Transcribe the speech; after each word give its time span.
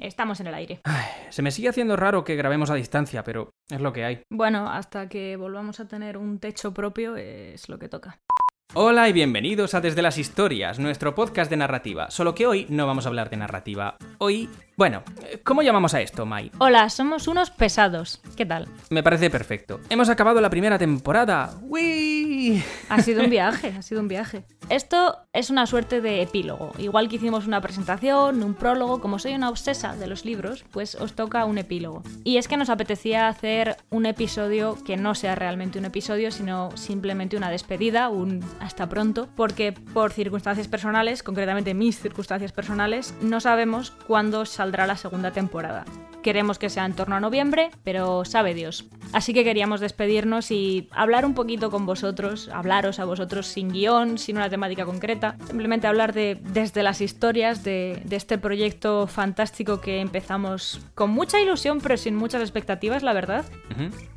Estamos 0.00 0.38
en 0.38 0.46
el 0.46 0.54
aire. 0.54 0.80
Ay, 0.84 1.06
se 1.30 1.42
me 1.42 1.50
sigue 1.50 1.68
haciendo 1.68 1.96
raro 1.96 2.22
que 2.22 2.36
grabemos 2.36 2.70
a 2.70 2.74
distancia, 2.74 3.24
pero 3.24 3.50
es 3.68 3.80
lo 3.80 3.92
que 3.92 4.04
hay. 4.04 4.22
Bueno, 4.30 4.70
hasta 4.70 5.08
que 5.08 5.36
volvamos 5.36 5.80
a 5.80 5.88
tener 5.88 6.16
un 6.16 6.38
techo 6.38 6.72
propio 6.72 7.16
es 7.16 7.68
lo 7.68 7.80
que 7.80 7.88
toca. 7.88 8.20
Hola 8.74 9.08
y 9.08 9.14
bienvenidos 9.14 9.72
a 9.72 9.80
Desde 9.80 10.02
las 10.02 10.18
Historias, 10.18 10.78
nuestro 10.78 11.14
podcast 11.14 11.50
de 11.50 11.56
narrativa. 11.56 12.10
Solo 12.10 12.34
que 12.34 12.46
hoy 12.46 12.66
no 12.68 12.86
vamos 12.86 13.06
a 13.06 13.08
hablar 13.08 13.30
de 13.30 13.38
narrativa. 13.38 13.96
Hoy, 14.18 14.50
bueno, 14.76 15.02
¿cómo 15.42 15.62
llamamos 15.62 15.94
a 15.94 16.02
esto, 16.02 16.26
Mai? 16.26 16.52
Hola, 16.58 16.90
somos 16.90 17.28
unos 17.28 17.50
pesados. 17.50 18.20
¿Qué 18.36 18.44
tal? 18.44 18.68
Me 18.90 19.02
parece 19.02 19.30
perfecto. 19.30 19.80
Hemos 19.88 20.10
acabado 20.10 20.42
la 20.42 20.50
primera 20.50 20.78
temporada. 20.78 21.54
¡Wii! 21.62 22.62
Ha 22.90 23.00
sido 23.00 23.24
un 23.24 23.30
viaje, 23.30 23.72
ha 23.78 23.80
sido 23.80 24.02
un 24.02 24.08
viaje. 24.08 24.44
Esto 24.68 25.16
es 25.32 25.48
una 25.48 25.66
suerte 25.66 26.02
de 26.02 26.20
epílogo. 26.20 26.72
Igual 26.76 27.08
que 27.08 27.16
hicimos 27.16 27.46
una 27.46 27.62
presentación, 27.62 28.42
un 28.42 28.52
prólogo, 28.52 29.00
como 29.00 29.18
soy 29.18 29.32
una 29.32 29.48
obsesa 29.48 29.96
de 29.96 30.06
los 30.08 30.26
libros, 30.26 30.66
pues 30.70 30.94
os 30.94 31.14
toca 31.14 31.46
un 31.46 31.56
epílogo. 31.56 32.02
Y 32.22 32.36
es 32.36 32.48
que 32.48 32.58
nos 32.58 32.68
apetecía 32.68 33.28
hacer 33.28 33.78
un 33.88 34.04
episodio 34.04 34.76
que 34.84 34.98
no 34.98 35.14
sea 35.14 35.34
realmente 35.34 35.78
un 35.78 35.86
episodio, 35.86 36.30
sino 36.30 36.70
simplemente 36.76 37.38
una 37.38 37.50
despedida, 37.50 38.10
un 38.10 38.44
hasta 38.60 38.88
pronto, 38.88 39.28
porque 39.36 39.72
por 39.72 40.12
circunstancias 40.12 40.68
personales, 40.68 41.22
concretamente 41.22 41.74
mis 41.74 41.98
circunstancias 41.98 42.52
personales, 42.52 43.14
no 43.20 43.40
sabemos 43.40 43.90
cuándo 43.90 44.46
saldrá 44.46 44.86
la 44.86 44.96
segunda 44.96 45.32
temporada. 45.32 45.84
Queremos 46.28 46.58
que 46.58 46.68
sea 46.68 46.84
en 46.84 46.92
torno 46.92 47.16
a 47.16 47.20
noviembre, 47.20 47.70
pero 47.84 48.22
sabe 48.26 48.52
Dios. 48.52 48.84
Así 49.14 49.32
que 49.32 49.44
queríamos 49.44 49.80
despedirnos 49.80 50.50
y 50.50 50.90
hablar 50.90 51.24
un 51.24 51.32
poquito 51.32 51.70
con 51.70 51.86
vosotros, 51.86 52.50
hablaros 52.52 52.98
a 52.98 53.06
vosotros 53.06 53.46
sin 53.46 53.70
guion, 53.70 54.18
sin 54.18 54.36
una 54.36 54.50
temática 54.50 54.84
concreta, 54.84 55.36
simplemente 55.46 55.86
hablar 55.86 56.12
de 56.12 56.38
desde 56.52 56.82
las 56.82 57.00
historias 57.00 57.64
de, 57.64 58.02
de 58.04 58.16
este 58.16 58.36
proyecto 58.36 59.06
fantástico 59.06 59.80
que 59.80 60.02
empezamos 60.02 60.82
con 60.94 61.12
mucha 61.12 61.40
ilusión, 61.40 61.80
pero 61.80 61.96
sin 61.96 62.14
muchas 62.14 62.42
expectativas, 62.42 63.02
la 63.02 63.14
verdad, 63.14 63.46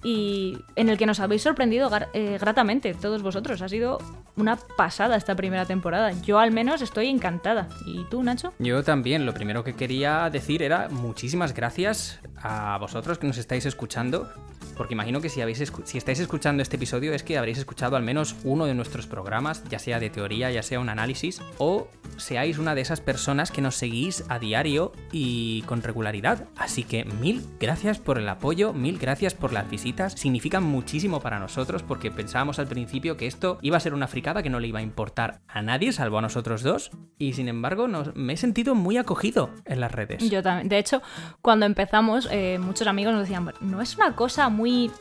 y 0.04 0.58
en 0.76 0.90
el 0.90 0.98
que 0.98 1.06
nos 1.06 1.22
habéis 1.22 1.44
sorprendido 1.44 1.90
eh, 2.14 2.38
gratamente, 2.42 2.94
todos 2.94 3.22
vosotros. 3.22 3.62
Ha 3.62 3.70
sido 3.70 4.00
una 4.36 4.58
pasada 4.58 5.16
esta 5.16 5.36
primera 5.36 5.66
temporada. 5.66 6.12
Yo 6.24 6.40
al 6.40 6.52
menos 6.52 6.82
estoy 6.82 7.08
encantada. 7.08 7.70
¿Y 7.86 8.04
tú, 8.10 8.22
Nacho? 8.24 8.52
Yo 8.60 8.84
también, 8.84 9.26
lo 9.26 9.34
primero 9.34 9.64
que 9.64 9.76
quería 9.76 10.30
decir 10.30 10.62
era 10.62 10.90
muchísimas 10.90 11.54
gracias 11.54 12.01
a 12.42 12.78
vosotros 12.80 13.18
que 13.18 13.28
nos 13.28 13.38
estáis 13.38 13.66
escuchando, 13.66 14.32
porque 14.78 14.94
imagino 14.94 15.22
que 15.22 15.30
si, 15.30 15.42
si 15.86 15.98
estáis 15.98 16.20
escuchando 16.20 16.64
este 16.64 16.78
episodio 16.78 17.14
es 17.14 17.24
que 17.24 17.38
habréis 17.38 17.58
escuchado 17.58 17.96
al 17.96 18.04
menos 18.04 18.36
uno 18.44 18.66
de 18.66 18.74
nuestros 18.74 19.08
programas, 19.08 19.64
ya 19.70 19.80
sea 19.80 20.00
de 20.00 20.10
teoría, 20.10 20.52
ya 20.52 20.64
sea 20.64 20.80
un 20.80 20.90
análisis, 20.90 21.42
o 21.58 21.88
seáis 22.22 22.58
una 22.58 22.76
de 22.76 22.82
esas 22.82 23.02
personas 23.02 23.52
que 23.52 23.62
nos 23.62 23.76
seguís 23.76 24.24
a 24.30 24.40
diario 24.40 24.92
y 25.12 25.62
con 25.64 25.82
regularidad. 25.82 26.48
Así 26.56 26.84
que 26.84 27.06
mil 27.06 27.42
gracias 27.60 28.00
por 28.00 28.18
el 28.18 28.30
apoyo, 28.30 28.74
mil 28.74 28.98
gracias 28.98 29.34
por 29.34 29.52
las 29.54 29.70
visitas, 29.70 30.14
significan 30.14 30.64
muchísimo 30.64 31.20
para 31.20 31.40
nosotros 31.40 31.84
porque 31.84 32.12
pensábamos 32.12 32.60
al 32.60 32.68
principio 32.68 33.18
que 33.18 33.28
esto 33.28 33.58
iba 33.62 33.78
a 33.78 33.80
ser 33.80 33.94
una 33.94 34.08
fricada 34.08 34.44
que 34.44 34.50
no 34.50 34.60
le 34.60 34.68
iba 34.68 34.80
a 34.80 34.84
importar 34.84 35.42
a 35.48 35.62
nadie, 35.62 35.92
salvo 35.92 36.18
a 36.18 36.22
nosotros 36.22 36.64
dos, 36.64 36.92
y 37.18 37.34
sin 37.34 37.48
embargo 37.48 37.88
nos- 37.88 38.16
me 38.16 38.34
he 38.34 38.38
sentido 38.38 38.76
muy 38.76 38.98
acogido 38.98 39.50
en 39.66 39.80
las 39.80 39.92
redes. 39.92 40.30
Yo 40.30 40.42
también. 40.44 40.70
De 40.70 40.78
hecho, 40.78 41.02
cuando 41.42 41.66
empezamos, 41.66 42.28
eh, 42.32 42.60
muchos 42.60 42.88
amigos 42.88 43.14
nos 43.14 43.24
decían, 43.24 43.52
no 43.62 43.82
es 43.82 43.96
una 43.98 44.16
cosa 44.16 44.50
muy... 44.50 44.92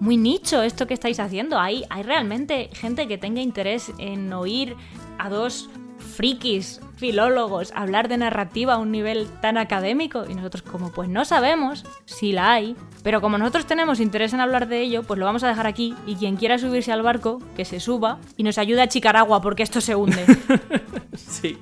Muy 0.00 0.16
nicho 0.16 0.62
esto 0.62 0.86
que 0.88 0.92
estáis 0.92 1.20
haciendo. 1.20 1.58
Hay, 1.58 1.84
hay 1.88 2.02
realmente 2.02 2.68
gente 2.72 3.06
que 3.06 3.16
tenga 3.16 3.40
interés 3.40 3.92
en 3.98 4.32
oír 4.32 4.74
a 5.18 5.28
dos 5.30 5.70
frikis, 6.14 6.78
filólogos, 6.96 7.72
hablar 7.74 8.08
de 8.08 8.16
narrativa 8.16 8.74
a 8.74 8.78
un 8.78 8.90
nivel 8.90 9.28
tan 9.40 9.56
académico. 9.58 10.24
Y 10.28 10.34
nosotros 10.34 10.62
como, 10.62 10.92
pues 10.92 11.08
no 11.08 11.24
sabemos 11.24 11.84
si 12.04 12.32
la 12.32 12.52
hay. 12.52 12.76
Pero 13.02 13.20
como 13.20 13.38
nosotros 13.38 13.66
tenemos 13.66 14.00
interés 14.00 14.32
en 14.32 14.40
hablar 14.40 14.68
de 14.68 14.80
ello, 14.80 15.02
pues 15.02 15.18
lo 15.18 15.26
vamos 15.26 15.44
a 15.44 15.48
dejar 15.48 15.66
aquí. 15.66 15.94
Y 16.06 16.16
quien 16.16 16.36
quiera 16.36 16.58
subirse 16.58 16.92
al 16.92 17.02
barco, 17.02 17.40
que 17.56 17.64
se 17.64 17.80
suba 17.80 18.18
y 18.36 18.42
nos 18.42 18.58
ayude 18.58 18.80
a 18.80 18.84
achicar 18.84 19.16
agua 19.16 19.40
porque 19.40 19.62
esto 19.62 19.80
se 19.80 19.94
hunde. 19.94 20.24
Sí, 21.16 21.58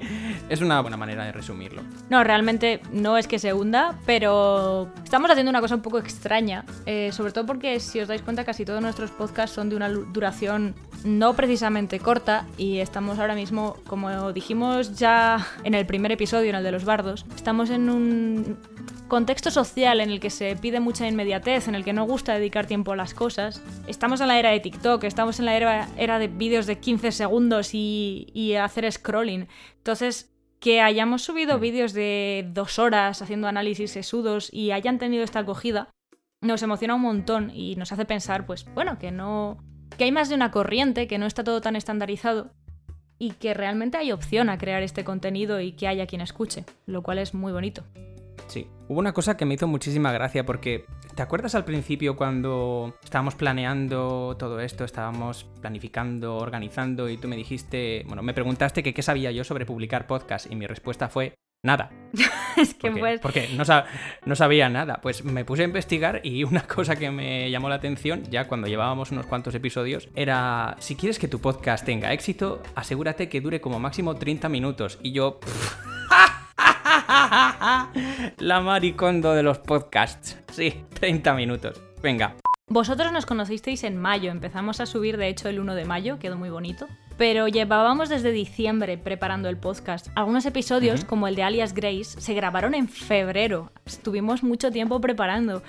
es 0.48 0.60
una 0.60 0.80
buena 0.80 0.96
manera 0.96 1.24
de 1.24 1.32
resumirlo. 1.32 1.82
No, 2.08 2.24
realmente 2.24 2.80
no 2.90 3.18
es 3.18 3.26
que 3.26 3.38
se 3.38 3.52
hunda, 3.52 3.98
pero 4.06 4.88
estamos 5.04 5.30
haciendo 5.30 5.50
una 5.50 5.60
cosa 5.60 5.74
un 5.74 5.82
poco 5.82 5.98
extraña, 5.98 6.64
eh, 6.86 7.10
sobre 7.12 7.32
todo 7.32 7.46
porque 7.46 7.78
si 7.80 8.00
os 8.00 8.08
dais 8.08 8.22
cuenta 8.22 8.44
casi 8.44 8.64
todos 8.64 8.80
nuestros 8.80 9.10
podcasts 9.10 9.54
son 9.54 9.68
de 9.68 9.76
una 9.76 9.88
duración 9.88 10.74
no 11.04 11.34
precisamente 11.34 11.98
corta 11.98 12.46
y 12.56 12.78
estamos 12.78 13.18
ahora 13.18 13.34
mismo, 13.34 13.76
como 13.86 14.32
dijimos 14.32 14.96
ya 14.96 15.21
en 15.64 15.74
el 15.74 15.86
primer 15.86 16.12
episodio, 16.12 16.50
en 16.50 16.56
el 16.56 16.64
de 16.64 16.72
los 16.72 16.84
bardos, 16.84 17.26
estamos 17.34 17.70
en 17.70 17.90
un 17.90 18.58
contexto 19.08 19.50
social 19.50 20.00
en 20.00 20.10
el 20.10 20.20
que 20.20 20.30
se 20.30 20.56
pide 20.56 20.80
mucha 20.80 21.06
inmediatez, 21.06 21.68
en 21.68 21.74
el 21.74 21.84
que 21.84 21.92
no 21.92 22.04
gusta 22.04 22.34
dedicar 22.34 22.66
tiempo 22.66 22.92
a 22.92 22.96
las 22.96 23.12
cosas. 23.14 23.62
Estamos 23.86 24.20
en 24.20 24.28
la 24.28 24.38
era 24.38 24.50
de 24.50 24.60
TikTok, 24.60 25.04
estamos 25.04 25.38
en 25.38 25.44
la 25.44 25.56
era, 25.56 25.88
era 25.96 26.18
de 26.18 26.28
vídeos 26.28 26.66
de 26.66 26.78
15 26.78 27.12
segundos 27.12 27.74
y, 27.74 28.28
y 28.32 28.54
hacer 28.54 28.90
scrolling. 28.90 29.48
Entonces, 29.76 30.32
que 30.60 30.80
hayamos 30.80 31.22
subido 31.22 31.58
vídeos 31.58 31.92
de 31.92 32.48
dos 32.52 32.78
horas 32.78 33.20
haciendo 33.20 33.48
análisis 33.48 33.90
sesudos 33.90 34.48
y 34.52 34.70
hayan 34.70 34.98
tenido 34.98 35.24
esta 35.24 35.40
acogida, 35.40 35.90
nos 36.40 36.62
emociona 36.62 36.94
un 36.94 37.02
montón 37.02 37.50
y 37.54 37.76
nos 37.76 37.92
hace 37.92 38.04
pensar, 38.04 38.46
pues 38.46 38.64
bueno, 38.74 38.98
que 38.98 39.10
no. 39.10 39.58
que 39.98 40.04
hay 40.04 40.12
más 40.12 40.28
de 40.28 40.36
una 40.36 40.50
corriente, 40.50 41.06
que 41.06 41.18
no 41.18 41.26
está 41.26 41.44
todo 41.44 41.60
tan 41.60 41.76
estandarizado 41.76 42.52
y 43.22 43.30
que 43.34 43.54
realmente 43.54 43.98
hay 43.98 44.10
opción 44.10 44.48
a 44.48 44.58
crear 44.58 44.82
este 44.82 45.04
contenido 45.04 45.60
y 45.60 45.70
que 45.70 45.86
haya 45.86 46.08
quien 46.08 46.22
escuche, 46.22 46.64
lo 46.86 47.04
cual 47.04 47.18
es 47.18 47.34
muy 47.34 47.52
bonito. 47.52 47.84
Sí, 48.48 48.66
hubo 48.88 48.98
una 48.98 49.12
cosa 49.12 49.36
que 49.36 49.44
me 49.44 49.54
hizo 49.54 49.68
muchísima 49.68 50.10
gracia 50.10 50.44
porque, 50.44 50.86
¿te 51.14 51.22
acuerdas 51.22 51.54
al 51.54 51.64
principio 51.64 52.16
cuando 52.16 52.96
estábamos 53.04 53.36
planeando 53.36 54.36
todo 54.36 54.58
esto, 54.58 54.84
estábamos 54.84 55.44
planificando, 55.60 56.36
organizando 56.36 57.08
y 57.08 57.16
tú 57.16 57.28
me 57.28 57.36
dijiste, 57.36 58.02
bueno, 58.08 58.24
me 58.24 58.34
preguntaste 58.34 58.82
qué 58.82 59.02
sabía 59.02 59.30
yo 59.30 59.44
sobre 59.44 59.66
publicar 59.66 60.08
podcast 60.08 60.50
y 60.50 60.56
mi 60.56 60.66
respuesta 60.66 61.08
fue 61.08 61.32
nada. 61.62 61.90
es 62.56 62.74
que 62.74 62.88
Porque, 62.88 63.00
pues. 63.00 63.20
porque 63.20 63.48
no, 63.56 63.64
no 64.26 64.36
sabía 64.36 64.68
nada. 64.68 65.00
Pues 65.00 65.24
me 65.24 65.44
puse 65.44 65.62
a 65.62 65.64
investigar 65.66 66.20
y 66.22 66.44
una 66.48 66.62
cosa 66.62 66.96
que 66.96 67.10
me 67.10 67.50
llamó 67.50 67.68
la 67.68 67.76
atención, 67.76 68.24
ya 68.30 68.46
cuando 68.48 68.66
llevábamos 68.68 69.10
unos 69.12 69.26
cuantos 69.26 69.54
episodios, 69.54 70.08
era, 70.14 70.76
si 70.78 70.96
quieres 70.96 71.18
que 71.18 71.28
tu 71.28 71.40
podcast 71.40 71.84
tenga 71.84 72.12
éxito, 72.12 72.62
asegúrate 72.74 73.28
que 73.28 73.40
dure 73.40 73.60
como 73.60 73.78
máximo 73.78 74.14
30 74.16 74.48
minutos. 74.48 74.98
Y 75.02 75.12
yo... 75.12 75.40
la 78.38 78.60
maricondo 78.60 79.32
de 79.34 79.42
los 79.42 79.58
podcasts. 79.58 80.38
Sí, 80.52 80.84
30 80.94 81.34
minutos. 81.34 81.80
Venga. 82.02 82.36
Vosotros 82.68 83.12
nos 83.12 83.26
conocisteis 83.26 83.84
en 83.84 83.98
mayo, 83.98 84.30
empezamos 84.30 84.80
a 84.80 84.86
subir 84.86 85.16
de 85.18 85.28
hecho 85.28 85.48
el 85.48 85.60
1 85.60 85.74
de 85.74 85.84
mayo, 85.84 86.18
quedó 86.18 86.36
muy 86.36 86.48
bonito. 86.48 86.88
Pero 87.16 87.48
llevábamos 87.48 88.08
desde 88.08 88.32
diciembre 88.32 88.98
preparando 88.98 89.48
el 89.48 89.56
podcast. 89.56 90.08
Algunos 90.14 90.46
episodios, 90.46 91.04
como 91.04 91.28
el 91.28 91.34
de 91.34 91.42
Alias 91.42 91.74
Grace, 91.74 92.20
se 92.20 92.34
grabaron 92.34 92.74
en 92.74 92.88
febrero. 92.88 93.70
Estuvimos 93.84 94.42
mucho 94.42 94.70
tiempo 94.70 95.00
preparando. 95.00 95.62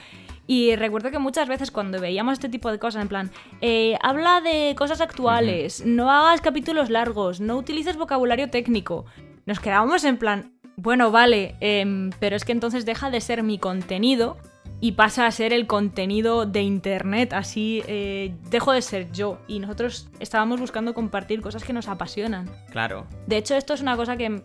Y 0.45 0.75
recuerdo 0.75 1.11
que 1.11 1.19
muchas 1.19 1.47
veces 1.47 1.71
cuando 1.71 2.01
veíamos 2.01 2.33
este 2.33 2.49
tipo 2.49 2.71
de 2.71 2.79
cosas, 2.79 3.01
en 3.01 3.07
plan, 3.07 3.31
eh, 3.61 3.97
habla 4.01 4.41
de 4.41 4.75
cosas 4.77 4.99
actuales, 4.99 5.85
no 5.85 6.11
hagas 6.11 6.41
capítulos 6.41 6.89
largos, 6.89 7.39
no 7.39 7.57
utilices 7.57 7.95
vocabulario 7.95 8.49
técnico, 8.49 9.05
nos 9.45 9.61
quedábamos 9.61 10.03
en 10.03 10.17
plan, 10.17 10.51
bueno, 10.75 11.11
vale, 11.11 11.55
em, 11.61 12.09
pero 12.19 12.35
es 12.35 12.43
que 12.43 12.51
entonces 12.51 12.85
deja 12.85 13.09
de 13.09 13.21
ser 13.21 13.41
mi 13.43 13.57
contenido 13.57 14.37
y 14.83 14.91
pasa 14.91 15.25
a 15.25 15.31
ser 15.31 15.53
el 15.53 15.65
contenido 15.65 16.45
de 16.45 16.61
internet, 16.61 17.31
así 17.31 17.81
eh, 17.87 18.35
dejo 18.49 18.73
de 18.73 18.81
ser 18.81 19.09
yo. 19.13 19.39
Y 19.47 19.59
nosotros 19.59 20.09
estábamos 20.19 20.59
buscando 20.59 20.93
compartir 20.93 21.39
cosas 21.39 21.63
que 21.63 21.71
nos 21.71 21.87
apasionan. 21.87 22.49
Claro. 22.69 23.07
De 23.25 23.37
hecho, 23.37 23.55
esto 23.55 23.73
es 23.73 23.79
una 23.79 23.95
cosa 23.95 24.17
que 24.17 24.43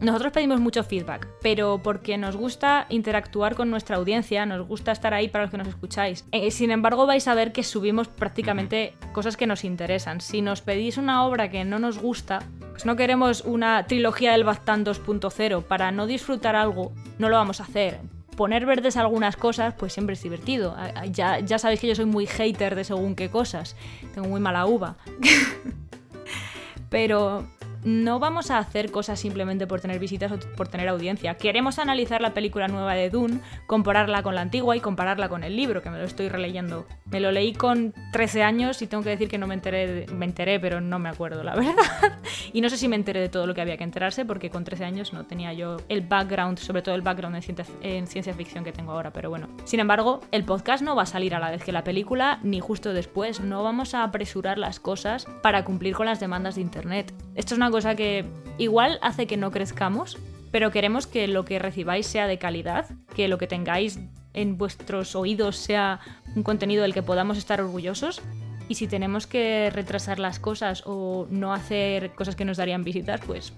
nosotros 0.00 0.32
pedimos 0.32 0.60
mucho 0.60 0.82
feedback, 0.82 1.28
pero 1.42 1.82
porque 1.82 2.16
nos 2.16 2.38
gusta 2.38 2.86
interactuar 2.88 3.54
con 3.54 3.68
nuestra 3.68 3.96
audiencia, 3.96 4.46
nos 4.46 4.66
gusta 4.66 4.92
estar 4.92 5.12
ahí 5.12 5.28
para 5.28 5.44
los 5.44 5.50
que 5.50 5.58
nos 5.58 5.68
escucháis. 5.68 6.24
Eh, 6.32 6.50
sin 6.52 6.70
embargo, 6.70 7.04
vais 7.04 7.28
a 7.28 7.34
ver 7.34 7.52
que 7.52 7.62
subimos 7.62 8.08
prácticamente 8.08 8.94
cosas 9.12 9.36
que 9.36 9.46
nos 9.46 9.62
interesan. 9.62 10.22
Si 10.22 10.40
nos 10.40 10.62
pedís 10.62 10.96
una 10.96 11.26
obra 11.26 11.50
que 11.50 11.66
no 11.66 11.78
nos 11.78 11.98
gusta, 11.98 12.38
pues 12.70 12.86
no 12.86 12.96
queremos 12.96 13.42
una 13.42 13.86
trilogía 13.86 14.32
del 14.32 14.44
Baztán 14.44 14.86
2.0. 14.86 15.64
Para 15.64 15.90
no 15.90 16.06
disfrutar 16.06 16.56
algo, 16.56 16.94
no 17.18 17.28
lo 17.28 17.36
vamos 17.36 17.60
a 17.60 17.64
hacer. 17.64 18.00
Poner 18.36 18.66
verdes 18.66 18.96
algunas 18.96 19.36
cosas, 19.36 19.74
pues 19.74 19.92
siempre 19.92 20.14
es 20.14 20.22
divertido. 20.22 20.76
Ya, 21.10 21.40
ya 21.40 21.58
sabéis 21.58 21.80
que 21.80 21.88
yo 21.88 21.94
soy 21.94 22.04
muy 22.04 22.26
hater 22.26 22.74
de 22.74 22.84
según 22.84 23.14
qué 23.14 23.30
cosas. 23.30 23.76
Tengo 24.14 24.28
muy 24.28 24.40
mala 24.40 24.66
uva. 24.66 24.96
Pero 26.90 27.46
no 27.84 28.18
vamos 28.18 28.50
a 28.50 28.58
hacer 28.58 28.90
cosas 28.90 29.20
simplemente 29.20 29.66
por 29.66 29.80
tener 29.80 29.98
visitas 29.98 30.32
o 30.32 30.38
por 30.56 30.68
tener 30.68 30.88
audiencia. 30.88 31.34
Queremos 31.34 31.78
analizar 31.78 32.20
la 32.20 32.34
película 32.34 32.68
nueva 32.68 32.94
de 32.94 33.10
Dune, 33.10 33.40
compararla 33.66 34.22
con 34.22 34.34
la 34.34 34.40
antigua 34.40 34.76
y 34.76 34.80
compararla 34.80 35.28
con 35.28 35.44
el 35.44 35.56
libro, 35.56 35.82
que 35.82 35.90
me 35.90 35.98
lo 35.98 36.04
estoy 36.04 36.28
releyendo. 36.28 36.86
Me 37.10 37.20
lo 37.20 37.30
leí 37.30 37.52
con 37.52 37.94
13 38.12 38.42
años 38.42 38.82
y 38.82 38.86
tengo 38.86 39.02
que 39.02 39.10
decir 39.10 39.28
que 39.28 39.38
no 39.38 39.46
me 39.46 39.54
enteré, 39.54 40.06
me 40.12 40.26
enteré, 40.26 40.60
pero 40.60 40.80
no 40.80 40.98
me 40.98 41.08
acuerdo, 41.08 41.42
la 41.42 41.54
verdad. 41.56 42.18
y 42.52 42.60
no 42.60 42.68
sé 42.68 42.76
si 42.76 42.88
me 42.88 42.96
enteré 42.96 43.20
de 43.20 43.28
todo 43.28 43.46
lo 43.46 43.54
que 43.54 43.60
había 43.60 43.76
que 43.76 43.84
enterarse, 43.84 44.24
porque 44.24 44.50
con 44.50 44.64
13 44.64 44.84
años 44.84 45.12
no 45.12 45.26
tenía 45.26 45.52
yo 45.52 45.76
el 45.88 46.02
background, 46.02 46.58
sobre 46.58 46.82
todo 46.82 46.94
el 46.94 47.02
background 47.02 47.36
en 47.36 47.42
ciencia, 47.42 47.66
en 47.82 48.06
ciencia 48.06 48.34
ficción 48.34 48.64
que 48.64 48.72
tengo 48.72 48.92
ahora, 48.92 49.12
pero 49.12 49.30
bueno. 49.30 49.48
Sin 49.64 49.80
embargo, 49.80 50.20
el 50.32 50.44
podcast 50.44 50.82
no 50.82 50.96
va 50.96 51.02
a 51.02 51.06
salir 51.06 51.34
a 51.34 51.38
la 51.38 51.50
vez 51.50 51.62
que 51.62 51.72
la 51.72 51.84
película, 51.84 52.40
ni 52.42 52.60
justo 52.60 52.92
después. 52.92 53.40
No 53.40 53.62
vamos 53.62 53.94
a 53.94 54.02
apresurar 54.02 54.58
las 54.58 54.80
cosas 54.80 55.26
para 55.42 55.64
cumplir 55.64 55.94
con 55.94 56.06
las 56.06 56.20
demandas 56.20 56.56
de 56.56 56.60
Internet. 56.62 57.14
Esto 57.34 57.54
es 57.54 57.58
una 57.58 57.65
cosa 57.70 57.94
que 57.94 58.24
igual 58.58 58.98
hace 59.02 59.26
que 59.26 59.36
no 59.36 59.50
crezcamos, 59.50 60.18
pero 60.50 60.70
queremos 60.70 61.06
que 61.06 61.28
lo 61.28 61.44
que 61.44 61.58
recibáis 61.58 62.06
sea 62.06 62.26
de 62.26 62.38
calidad, 62.38 62.86
que 63.14 63.28
lo 63.28 63.38
que 63.38 63.46
tengáis 63.46 63.98
en 64.32 64.58
vuestros 64.58 65.16
oídos 65.16 65.56
sea 65.56 66.00
un 66.34 66.42
contenido 66.42 66.82
del 66.82 66.94
que 66.94 67.02
podamos 67.02 67.38
estar 67.38 67.60
orgullosos. 67.60 68.22
Y 68.68 68.74
si 68.74 68.88
tenemos 68.88 69.26
que 69.26 69.70
retrasar 69.72 70.18
las 70.18 70.40
cosas 70.40 70.82
o 70.86 71.26
no 71.30 71.52
hacer 71.52 72.12
cosas 72.12 72.36
que 72.36 72.44
nos 72.44 72.56
darían 72.56 72.84
visitas, 72.84 73.20
pues 73.20 73.52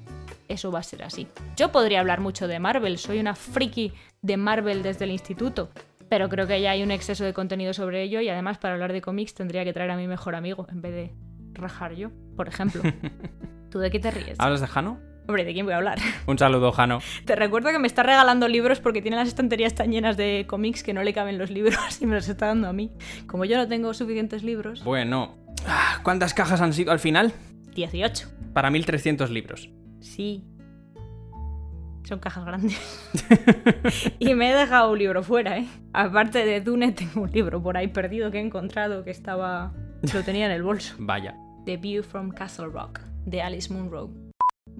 eso 0.49 0.71
va 0.71 0.81
a 0.81 0.83
ser 0.83 1.03
así. 1.03 1.27
Yo 1.57 1.73
podría 1.73 2.01
hablar 2.01 2.21
mucho 2.21 2.49
de 2.49 2.59
Marvel, 2.59 2.99
soy 2.99 3.19
una 3.19 3.35
friki 3.35 3.93
de 4.23 4.37
Marvel 4.37 4.83
desde 4.83 5.05
el 5.05 5.11
instituto, 5.11 5.71
pero 6.09 6.29
creo 6.29 6.47
que 6.47 6.61
ya 6.61 6.73
hay 6.73 6.83
un 6.83 6.91
exceso 6.91 7.25
de 7.25 7.33
contenido 7.33 7.73
sobre 7.75 8.03
ello 8.03 8.21
y 8.21 8.29
además 8.29 8.59
para 8.59 8.75
hablar 8.75 8.93
de 8.93 9.01
cómics 9.01 9.35
tendría 9.35 9.65
que 9.65 9.73
traer 9.73 9.91
a 9.91 9.97
mi 9.97 10.07
mejor 10.07 10.35
amigo 10.35 10.67
en 10.71 10.81
vez 10.81 10.93
de 10.93 11.15
rajar 11.53 11.95
yo, 11.95 12.11
por 12.37 12.49
ejemplo. 12.49 12.83
¿Tú 13.71 13.79
de 13.79 13.91
qué 13.91 13.99
te 14.01 14.11
ríes? 14.11 14.37
¿Hablas 14.39 14.61
de 14.61 14.67
Jano? 14.67 14.99
Hombre, 15.27 15.45
¿de 15.45 15.53
quién 15.53 15.67
voy 15.67 15.75
a 15.75 15.77
hablar? 15.77 15.99
Un 16.27 16.39
saludo, 16.39 16.73
Jano. 16.73 17.01
Te 17.27 17.37
recuerdo 17.37 17.71
que 17.71 17.79
me 17.79 17.87
está 17.87 18.03
regalando 18.03 18.49
libros 18.49 18.81
porque 18.81 19.03
tiene 19.03 19.19
las 19.19 19.29
estanterías 19.29 19.75
tan 19.75 19.93
llenas 19.93 20.17
de 20.17 20.47
cómics 20.49 20.83
que 20.83 20.95
no 20.95 21.03
le 21.03 21.13
caben 21.13 21.37
los 21.37 21.51
libros 21.51 21.77
y 22.01 22.07
me 22.07 22.15
los 22.15 22.29
está 22.29 22.47
dando 22.47 22.67
a 22.67 22.73
mí. 22.73 22.91
Como 23.27 23.45
yo 23.45 23.59
no 23.59 23.69
tengo 23.69 23.93
suficientes 23.93 24.43
libros. 24.43 24.83
Bueno, 24.85 25.37
ah, 25.67 26.01
¿cuántas 26.03 26.33
cajas 26.33 26.63
han 26.63 26.73
sido 26.73 26.93
al 26.93 26.99
final? 26.99 27.35
18. 27.75 28.27
Para 28.55 28.71
1300 28.71 29.29
libros. 29.29 29.69
Sí. 30.01 30.45
Son 32.05 32.21
cajas 32.21 32.47
grandes. 32.47 32.79
y 34.19 34.35
me 34.35 34.51
he 34.51 34.55
dejado 34.55 34.93
un 34.93 34.99
libro 34.99 35.23
fuera, 35.23 35.59
¿eh? 35.59 35.69
Aparte 35.93 36.47
de 36.47 36.63
Dune, 36.63 36.93
tengo 36.93 37.21
un 37.21 37.31
libro 37.31 37.63
por 37.63 37.77
ahí 37.77 37.89
perdido 37.89 38.31
que 38.31 38.39
he 38.39 38.41
encontrado 38.41 39.05
que 39.05 39.11
estaba. 39.11 39.75
Lo 40.15 40.23
tenía 40.23 40.47
en 40.47 40.53
el 40.53 40.63
bolso. 40.63 40.95
Vaya. 40.99 41.37
The 41.67 41.77
View 41.77 42.03
from 42.03 42.31
Castle 42.31 42.69
Rock, 42.69 43.01
de 43.29 43.43
Alice 43.43 43.73
Munro. 43.73 44.11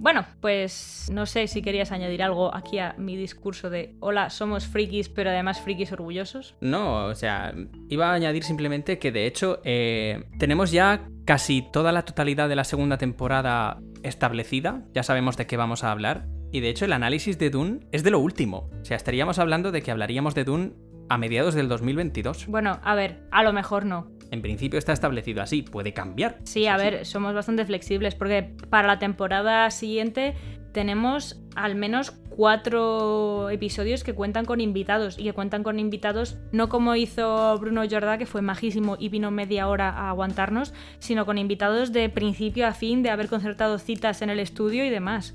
Bueno, 0.01 0.25
pues 0.41 1.11
no 1.13 1.27
sé 1.27 1.49
si 1.49 1.61
querías 1.61 1.91
añadir 1.91 2.23
algo 2.23 2.55
aquí 2.55 2.79
a 2.79 2.95
mi 2.99 3.17
discurso 3.17 3.69
de 3.69 3.97
hola, 3.99 4.31
somos 4.31 4.67
frikis, 4.67 5.09
pero 5.09 5.31
además 5.31 5.61
frikis 5.61 5.91
orgullosos. 5.91 6.55
No, 6.61 7.07
o 7.07 7.15
sea, 7.17 7.53
iba 7.89 8.11
a 8.11 8.15
añadir 8.15 8.45
simplemente 8.45 9.01
que 9.01 9.11
de 9.11 9.27
hecho 9.27 9.61
eh, 9.65 10.25
tenemos 10.39 10.71
ya 10.71 11.09
casi 11.25 11.63
toda 11.73 11.91
la 11.91 12.05
totalidad 12.05 12.49
de 12.49 12.55
la 12.55 12.63
segunda 12.63 12.97
temporada 12.97 13.81
establecida, 14.05 14.85
ya 14.95 15.03
sabemos 15.03 15.37
de 15.37 15.49
qué 15.49 15.57
vamos 15.57 15.83
a 15.83 15.91
hablar, 15.91 16.29
y 16.53 16.61
de 16.61 16.71
hecho 16.71 16.85
el 16.85 16.93
análisis 16.93 17.37
de 17.37 17.51
Dune 17.51 17.81
es 17.91 18.05
de 18.05 18.13
lo 18.13 18.21
último, 18.21 18.71
o 18.81 18.85
sea, 18.85 18.97
estaríamos 18.97 19.41
hablando 19.41 19.73
de 19.73 19.83
que 19.83 19.91
hablaríamos 19.91 20.35
de 20.37 20.45
Dune 20.45 20.73
a 21.09 21.19
mediados 21.19 21.55
del 21.55 21.69
2022. 21.69 22.47
Bueno, 22.47 22.81
a 22.83 22.95
ver, 22.95 23.21
a 23.31 23.43
lo 23.43 23.53
mejor 23.53 23.87
no. 23.87 24.09
En 24.31 24.43
principio 24.43 24.79
está 24.79 24.93
establecido 24.93 25.43
así, 25.43 25.63
puede 25.63 25.95
cambiar. 25.95 26.39
Sí, 26.45 26.67
a 26.67 26.77
ver, 26.77 27.07
somos 27.07 27.35
bastante 27.35 27.65
flexibles 27.65 28.15
porque 28.15 28.55
para 28.69 28.87
la 28.87 28.99
temporada 28.99 29.71
siguiente 29.71 30.35
tenemos 30.73 31.41
al 31.57 31.75
menos 31.75 32.13
cuatro 32.29 33.51
episodios 33.51 34.05
que 34.05 34.15
cuentan 34.15 34.45
con 34.45 34.61
invitados 34.61 35.19
y 35.19 35.25
que 35.25 35.33
cuentan 35.33 35.65
con 35.65 35.81
invitados 35.81 36.39
no 36.53 36.69
como 36.69 36.95
hizo 36.95 37.59
Bruno 37.59 37.83
Jordá, 37.91 38.19
que 38.19 38.27
fue 38.27 38.43
majísimo 38.43 38.97
y 38.99 39.09
vino 39.09 39.31
media 39.31 39.67
hora 39.67 39.89
a 39.89 40.11
aguantarnos, 40.11 40.75
sino 40.99 41.27
con 41.27 41.39
invitados 41.39 41.93
de 41.93 42.09
principio 42.11 42.67
a 42.67 42.75
fin, 42.75 43.03
de 43.03 43.11
haber 43.11 43.29
concertado 43.29 43.79
citas 43.79 44.23
en 44.23 44.31
el 44.31 44.41
estudio 44.41 44.85
y 44.85 44.91
demás. 44.91 45.35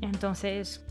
Entonces, 0.00 0.86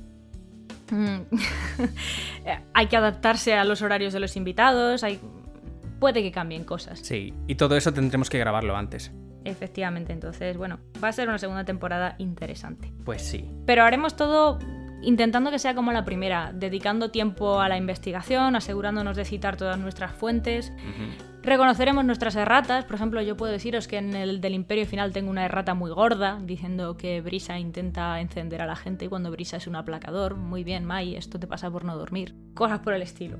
hay 2.73 2.87
que 2.87 2.97
adaptarse 2.97 3.53
a 3.53 3.63
los 3.63 3.81
horarios 3.81 4.13
de 4.13 4.19
los 4.19 4.35
invitados, 4.35 5.03
hay 5.03 5.19
puede 5.99 6.21
que 6.21 6.31
cambien 6.31 6.63
cosas. 6.63 6.99
Sí, 6.99 7.33
y 7.47 7.55
todo 7.55 7.75
eso 7.75 7.93
tendremos 7.93 8.29
que 8.29 8.37
grabarlo 8.37 8.75
antes. 8.75 9.11
Efectivamente, 9.45 10.13
entonces, 10.13 10.57
bueno, 10.57 10.79
va 11.03 11.07
a 11.07 11.13
ser 11.13 11.29
una 11.29 11.37
segunda 11.37 11.63
temporada 11.63 12.15
interesante. 12.17 12.91
Pues 13.05 13.21
sí. 13.21 13.49
Pero 13.65 13.83
haremos 13.83 14.15
todo 14.15 14.59
intentando 15.01 15.51
que 15.51 15.59
sea 15.59 15.75
como 15.75 15.91
la 15.91 16.03
primera, 16.03 16.51
dedicando 16.53 17.11
tiempo 17.11 17.61
a 17.61 17.69
la 17.69 17.77
investigación, 17.77 18.55
asegurándonos 18.55 19.15
de 19.15 19.25
citar 19.25 19.55
todas 19.55 19.77
nuestras 19.77 20.11
fuentes. 20.11 20.73
Reconoceremos 21.47 22.03
nuestras 22.03 22.35
erratas, 22.35 22.83
por 22.83 22.95
ejemplo, 22.95 23.21
yo 23.21 23.37
puedo 23.37 23.53
deciros 23.53 23.87
que 23.87 23.95
en 23.95 24.13
el 24.13 24.41
del 24.41 24.53
Imperio 24.53 24.85
Final 24.85 25.13
tengo 25.13 25.29
una 25.29 25.45
errata 25.45 25.73
muy 25.75 25.89
gorda, 25.91 26.41
diciendo 26.43 26.97
que 26.97 27.21
Brisa 27.21 27.57
intenta 27.57 28.19
encender 28.19 28.61
a 28.61 28.65
la 28.65 28.75
gente 28.75 29.07
cuando 29.07 29.31
Brisa 29.31 29.55
es 29.55 29.65
un 29.65 29.77
aplacador. 29.77 30.35
Muy 30.35 30.65
bien, 30.65 30.83
Mai, 30.83 31.15
esto 31.15 31.39
te 31.39 31.47
pasa 31.47 31.71
por 31.71 31.85
no 31.85 31.95
dormir. 31.95 32.35
Cosas 32.53 32.79
por 32.79 32.93
el 32.93 33.01
estilo. 33.01 33.37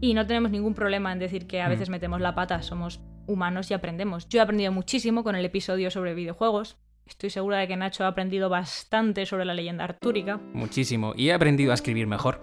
Y 0.00 0.14
no 0.14 0.26
tenemos 0.26 0.52
ningún 0.52 0.72
problema 0.72 1.12
en 1.12 1.18
decir 1.18 1.46
que 1.46 1.60
a 1.60 1.68
veces 1.68 1.90
mm. 1.90 1.92
metemos 1.92 2.20
la 2.22 2.34
pata, 2.34 2.62
somos 2.62 3.02
humanos 3.26 3.70
y 3.70 3.74
aprendemos. 3.74 4.26
Yo 4.30 4.38
he 4.38 4.42
aprendido 4.42 4.72
muchísimo 4.72 5.22
con 5.22 5.36
el 5.36 5.44
episodio 5.44 5.90
sobre 5.90 6.14
videojuegos. 6.14 6.78
Estoy 7.04 7.28
segura 7.28 7.58
de 7.58 7.68
que 7.68 7.76
Nacho 7.76 8.04
ha 8.04 8.08
aprendido 8.08 8.48
bastante 8.48 9.26
sobre 9.26 9.44
la 9.44 9.52
leyenda 9.52 9.84
artúrica. 9.84 10.40
Muchísimo. 10.54 11.12
Y 11.14 11.28
he 11.28 11.34
aprendido 11.34 11.72
a 11.72 11.74
escribir 11.74 12.06
mejor, 12.06 12.40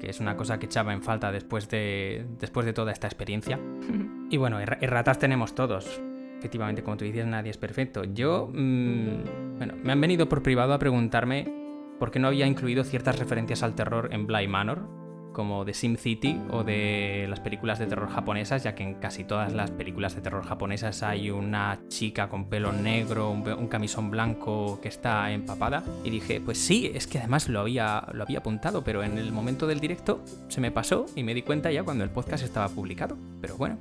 que 0.00 0.08
es 0.08 0.20
una 0.20 0.38
cosa 0.38 0.58
que 0.58 0.64
echaba 0.64 0.94
en 0.94 1.02
falta 1.02 1.32
después 1.32 1.68
de, 1.68 2.26
después 2.40 2.64
de 2.64 2.72
toda 2.72 2.92
esta 2.92 3.08
experiencia. 3.08 3.60
y 4.30 4.36
bueno, 4.36 4.58
erratas 4.60 5.18
tenemos 5.18 5.54
todos. 5.54 6.00
Efectivamente, 6.38 6.82
como 6.82 6.96
tú 6.96 7.04
dices, 7.04 7.26
nadie 7.26 7.50
es 7.50 7.58
perfecto. 7.58 8.04
Yo, 8.04 8.48
mm, 8.52 9.58
bueno, 9.58 9.74
me 9.82 9.92
han 9.92 10.00
venido 10.00 10.28
por 10.28 10.42
privado 10.42 10.72
a 10.72 10.78
preguntarme 10.78 11.52
por 11.98 12.10
qué 12.10 12.18
no 12.18 12.28
había 12.28 12.46
incluido 12.46 12.84
ciertas 12.84 13.18
referencias 13.18 13.62
al 13.62 13.74
terror 13.74 14.10
en 14.12 14.26
Bly 14.26 14.46
Manor, 14.46 14.98
como 15.32 15.64
de 15.64 15.74
Sim 15.74 15.96
City 15.96 16.40
o 16.50 16.64
de 16.64 17.26
las 17.28 17.40
películas 17.40 17.78
de 17.78 17.86
terror 17.86 18.08
japonesas, 18.08 18.62
ya 18.62 18.74
que 18.74 18.82
en 18.82 18.94
casi 18.94 19.24
todas 19.24 19.52
las 19.52 19.70
películas 19.70 20.14
de 20.14 20.20
terror 20.20 20.44
japonesas 20.44 21.02
hay 21.02 21.30
una 21.30 21.80
chica 21.88 22.28
con 22.28 22.48
pelo 22.48 22.72
negro, 22.72 23.30
un, 23.30 23.68
camisón 23.68 24.10
blanco 24.10 24.80
que 24.80 24.88
está 24.88 25.30
empapada. 25.30 25.82
Y 26.04 26.10
dije, 26.10 26.40
pues 26.40 26.58
sí, 26.58 26.90
es 26.94 27.06
que 27.06 27.18
además 27.18 27.48
lo 27.48 27.60
había, 27.60 28.06
lo 28.12 28.22
había 28.22 28.38
apuntado, 28.38 28.82
pero 28.82 29.02
en 29.02 29.18
el 29.18 29.32
momento 29.32 29.66
del 29.66 29.80
directo 29.80 30.24
se 30.48 30.60
me 30.60 30.70
pasó 30.70 31.06
y 31.14 31.22
me 31.22 31.34
di 31.34 31.42
cuenta 31.42 31.70
ya 31.70 31.82
cuando 31.82 32.04
el 32.04 32.10
podcast 32.10 32.44
estaba 32.44 32.68
publicado. 32.68 33.16
Pero 33.40 33.56
bueno, 33.56 33.78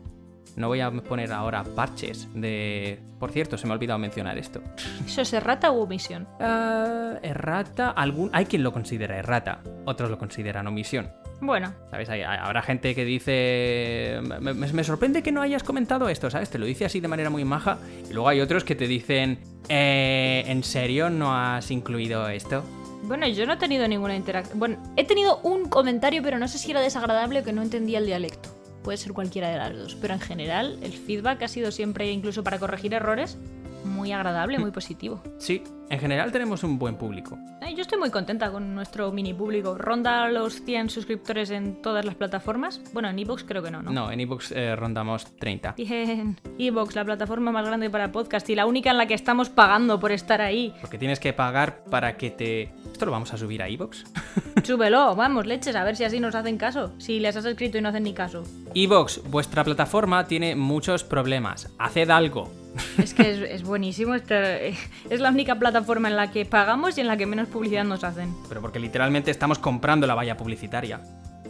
no 0.56 0.68
voy 0.68 0.82
a 0.82 0.92
poner 0.92 1.32
ahora 1.32 1.64
parches 1.64 2.28
de... 2.34 3.00
Por 3.20 3.32
cierto, 3.32 3.58
se 3.58 3.66
me 3.66 3.74
ha 3.74 3.76
olvidado 3.76 4.00
mencionar 4.00 4.38
esto. 4.38 4.62
¿Eso 5.06 5.22
es 5.22 5.34
errata 5.34 5.72
u 5.72 5.82
omisión? 5.82 6.28
Uh, 6.40 7.18
errata, 7.22 7.90
algún... 7.92 8.30
hay 8.34 8.46
quien 8.46 8.64
lo 8.64 8.72
considera 8.72 9.18
errata, 9.18 9.62
otros 9.86 10.10
lo 10.10 10.18
consideran 10.18 10.68
omisión. 10.68 11.10
Bueno. 11.40 11.74
¿Sabes? 11.92 12.10
habrá 12.10 12.62
gente 12.62 12.96
que 12.96 13.06
dice. 13.06 14.20
Me, 14.42 14.84
sorprende 14.84 15.22
que 15.22 15.32
no 15.32 15.42
hayas 15.42 15.64
comentado 15.64 16.10
esto, 16.10 16.30
¿sabes? 16.30 16.50
Te 16.50 16.58
lo 16.58 16.66
dice 16.66 16.86
así 16.86 17.00
de 17.00 17.08
manera 17.08 17.30
muy 17.30 17.46
maja. 17.46 17.78
Y 18.10 18.14
luego 18.14 18.30
hay 18.30 18.42
otros 18.42 18.64
que 18.64 18.76
te 18.76 18.88
dicen. 18.88 19.40
Eh, 19.70 20.44
¿En 20.48 20.64
serio 20.64 21.10
no 21.10 21.36
has 21.36 21.70
incluido 21.72 22.28
esto? 22.30 22.64
Bueno, 23.04 23.28
yo 23.28 23.46
no 23.46 23.54
he 23.54 23.58
tenido 23.58 23.88
ninguna 23.88 24.16
interacción. 24.16 24.58
Bueno, 24.58 24.78
he 24.96 25.04
tenido 25.04 25.40
un 25.44 25.70
comentario, 25.70 26.24
pero 26.24 26.40
no 26.40 26.48
sé 26.48 26.58
si 26.58 26.72
era 26.72 26.82
desagradable 26.82 27.42
o 27.42 27.44
que 27.44 27.54
no 27.54 27.62
entendía 27.62 28.00
el 28.00 28.06
dialecto. 28.06 28.57
Puede 28.84 28.98
ser 28.98 29.14
cualquiera 29.14 29.50
de 29.50 29.58
las 29.58 29.76
dos. 29.76 29.96
Pero 29.96 30.14
en 30.14 30.20
general, 30.20 30.78
el 30.82 30.94
feedback 30.94 31.44
ha 31.44 31.48
sido 31.48 31.72
siempre, 31.72 32.12
incluso 32.12 32.44
para 32.44 32.60
corregir 32.60 32.94
errores, 32.94 33.38
muy 33.84 34.12
agradable, 34.12 34.60
muy 34.60 34.72
positivo. 34.72 35.22
Sí, 35.38 35.64
en 35.90 36.00
general 36.00 36.32
tenemos 36.32 36.64
un 36.64 36.78
buen 36.78 36.96
público. 36.96 37.38
Yo 37.76 37.82
estoy 37.82 38.00
muy 38.00 38.10
contenta 38.10 38.50
con 38.52 38.74
nuestro 38.74 39.12
mini 39.12 39.34
público. 39.34 39.78
¿Ronda 39.78 40.30
los 40.30 40.64
100 40.64 40.90
suscriptores 40.90 41.52
en 41.52 41.82
todas 41.82 42.06
las 42.06 42.16
plataformas? 42.16 42.82
Bueno, 42.94 43.10
en 43.10 43.20
Evox 43.20 43.44
creo 43.44 43.62
que 43.62 43.70
no, 43.70 43.82
¿no? 43.82 43.92
No, 43.92 44.12
en 44.12 44.20
Evox 44.20 44.52
eh, 44.52 44.76
rondamos 44.76 45.26
30. 45.38 45.74
Bien, 45.74 46.38
Evox, 46.58 46.96
la 46.96 47.06
plataforma 47.06 47.52
más 47.52 47.66
grande 47.66 47.90
para 47.90 48.12
podcast 48.12 48.50
y 48.50 48.56
la 48.56 48.66
única 48.66 48.92
en 48.92 48.98
la 48.98 49.06
que 49.06 49.14
estamos 49.14 49.50
pagando 49.50 50.00
por 50.00 50.12
estar 50.12 50.42
ahí. 50.42 50.74
Porque 50.82 50.98
tienes 50.98 51.20
que 51.20 51.34
pagar 51.34 51.84
para 51.84 52.18
que 52.18 52.32
te... 52.32 52.74
¿Esto 52.92 53.06
lo 53.06 53.12
vamos 53.12 53.34
a 53.34 53.38
subir 53.38 53.62
a 53.62 53.68
Evox? 53.68 54.06
Súbelo, 54.64 55.16
vamos, 55.16 55.46
leches, 55.46 55.76
a 55.76 55.84
ver 55.84 55.96
si 55.96 56.04
así 56.04 56.20
nos 56.20 56.36
hacen 56.36 56.58
caso. 56.58 56.94
Si 56.98 57.20
les 57.20 57.36
has 57.36 57.46
escrito 57.46 57.78
y 57.78 57.82
no 57.82 57.90
hacen 57.90 58.04
ni 58.04 58.14
caso. 58.14 58.44
Evox, 58.74 59.22
vuestra 59.30 59.64
plataforma 59.64 60.26
tiene 60.26 60.56
muchos 60.56 61.04
problemas. 61.04 61.70
Haced 61.78 62.10
algo. 62.10 62.52
Es 62.98 63.14
que 63.14 63.54
es, 63.54 63.64
buenísimo. 63.64 64.16
Es 64.16 65.20
la 65.20 65.30
única 65.30 65.56
plataforma 65.56 66.08
en 66.10 66.16
la 66.16 66.32
que 66.32 66.46
pagamos 66.46 66.98
y 66.98 67.02
en 67.02 67.08
la 67.08 67.18
que 67.18 67.26
menos 67.26 67.48
publicidad 67.48 67.84
nos 67.84 68.04
hacen. 68.04 68.36
Pero 68.48 68.62
porque 68.62 68.80
literalmente 68.80 69.32
estamos 69.32 69.60
comprando 69.60 70.08
la 70.08 70.16
valla 70.16 70.38
publicitaria. 70.38 71.02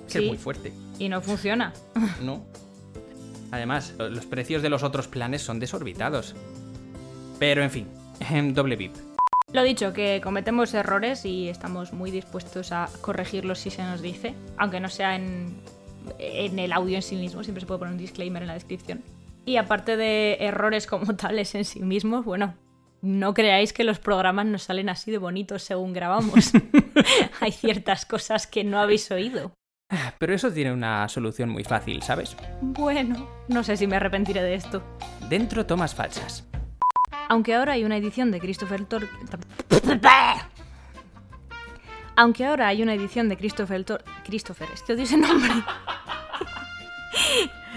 Es 0.07 0.25
muy 0.25 0.37
fuerte. 0.37 0.73
Y 0.99 1.09
no 1.09 1.21
funciona. 1.21 1.73
No. 2.21 2.45
Además, 3.51 3.93
los 3.97 4.25
precios 4.25 4.61
de 4.61 4.69
los 4.69 4.83
otros 4.83 5.07
planes 5.07 5.41
son 5.41 5.59
desorbitados. 5.59 6.35
Pero 7.39 7.63
en 7.63 7.71
fin, 7.71 7.87
doble 8.53 8.75
VIP. 8.75 8.93
Lo 9.53 9.63
dicho, 9.63 9.93
que 9.93 10.19
cometemos 10.21 10.73
errores 10.73 11.23
y 11.23 11.47
estamos 11.47 11.93
muy 11.93 12.11
dispuestos 12.11 12.73
a 12.73 12.89
corregirlos 12.99 13.59
si 13.59 13.69
se 13.69 13.81
nos 13.83 14.01
dice, 14.01 14.33
aunque 14.57 14.81
no 14.81 14.89
sea 14.89 15.15
en, 15.15 15.55
en 16.19 16.59
el 16.59 16.73
audio 16.73 16.97
en 16.97 17.01
sí 17.01 17.15
mismo, 17.15 17.43
siempre 17.43 17.61
se 17.61 17.67
puede 17.67 17.79
poner 17.79 17.93
un 17.93 17.99
disclaimer 17.99 18.41
en 18.41 18.47
la 18.47 18.55
descripción. 18.55 19.01
Y 19.47 19.55
aparte 19.55 19.95
de 19.95 20.35
errores 20.41 20.85
como 20.87 21.15
tales 21.15 21.55
en 21.55 21.63
sí 21.63 21.79
mismos, 21.79 22.25
bueno, 22.25 22.55
no 23.01 23.33
creáis 23.33 23.71
que 23.71 23.85
los 23.85 23.97
programas 23.97 24.45
nos 24.45 24.63
salen 24.63 24.89
así 24.89 25.09
de 25.09 25.17
bonitos 25.17 25.63
según 25.63 25.93
grabamos. 25.93 26.51
Hay 27.39 27.53
ciertas 27.53 28.05
cosas 28.05 28.45
que 28.45 28.65
no 28.65 28.77
habéis 28.77 29.09
oído. 29.09 29.53
Pero 30.19 30.33
eso 30.33 30.51
tiene 30.51 30.73
una 30.73 31.07
solución 31.07 31.47
muy 31.47 31.63
fácil, 31.63 32.03
¿sabes? 32.03 32.35
Bueno, 32.61 33.25
no 33.47 33.63
sé 33.63 33.77
si 33.77 33.87
me 33.87 33.95
arrepentiré 33.95 34.43
de 34.43 34.55
esto. 34.55 34.83
Dentro 35.29 35.65
tomas 35.65 35.95
falsas. 35.95 36.45
Aunque 37.29 37.55
ahora 37.55 37.73
hay 37.73 37.85
una 37.85 37.95
edición 37.95 38.29
de 38.31 38.41
Christopher 38.41 38.83
Tor... 38.83 39.07
Aunque 42.17 42.45
ahora 42.45 42.67
hay 42.67 42.83
una 42.83 42.95
edición 42.95 43.29
de 43.29 43.37
Christopher 43.37 43.85
Tor... 43.85 44.03
Christopher, 44.25 44.67
es 44.73 44.83
que 44.83 44.91
odio 44.91 45.03
ese 45.03 45.15
nombre. 45.15 45.53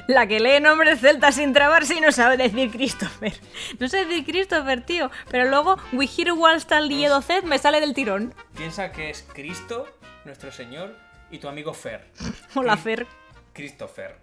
La 0.07 0.27
que 0.27 0.41
lee 0.41 0.61
nombres 0.61 1.01
celtas 1.01 1.35
sin 1.37 1.53
trabarse 1.53 1.95
y 1.95 2.01
no 2.01 2.11
sabe 2.13 2.37
decir 2.37 2.71
Christopher. 2.71 3.33
No 3.79 3.89
sé 3.89 4.05
decir 4.05 4.25
Christopher, 4.25 4.85
tío. 4.85 5.11
Pero 5.31 5.49
luego, 5.51 5.77
We 5.93 6.07
Hear 6.07 6.33
Wallstal 6.33 6.91
y 6.91 7.05
Edocet 7.05 7.45
me 7.45 7.59
sale 7.59 7.81
del 7.81 7.95
tirón. 7.95 8.35
Piensa 8.57 8.93
que 8.93 9.11
es 9.11 9.25
Cristo, 9.33 9.87
nuestro 10.25 10.51
Señor, 10.53 10.97
y 11.31 11.39
tu 11.39 11.49
amigo 11.49 11.73
Fer. 11.75 12.07
Hola, 12.55 12.77
Fer. 12.77 13.07
Christopher. 13.53 14.17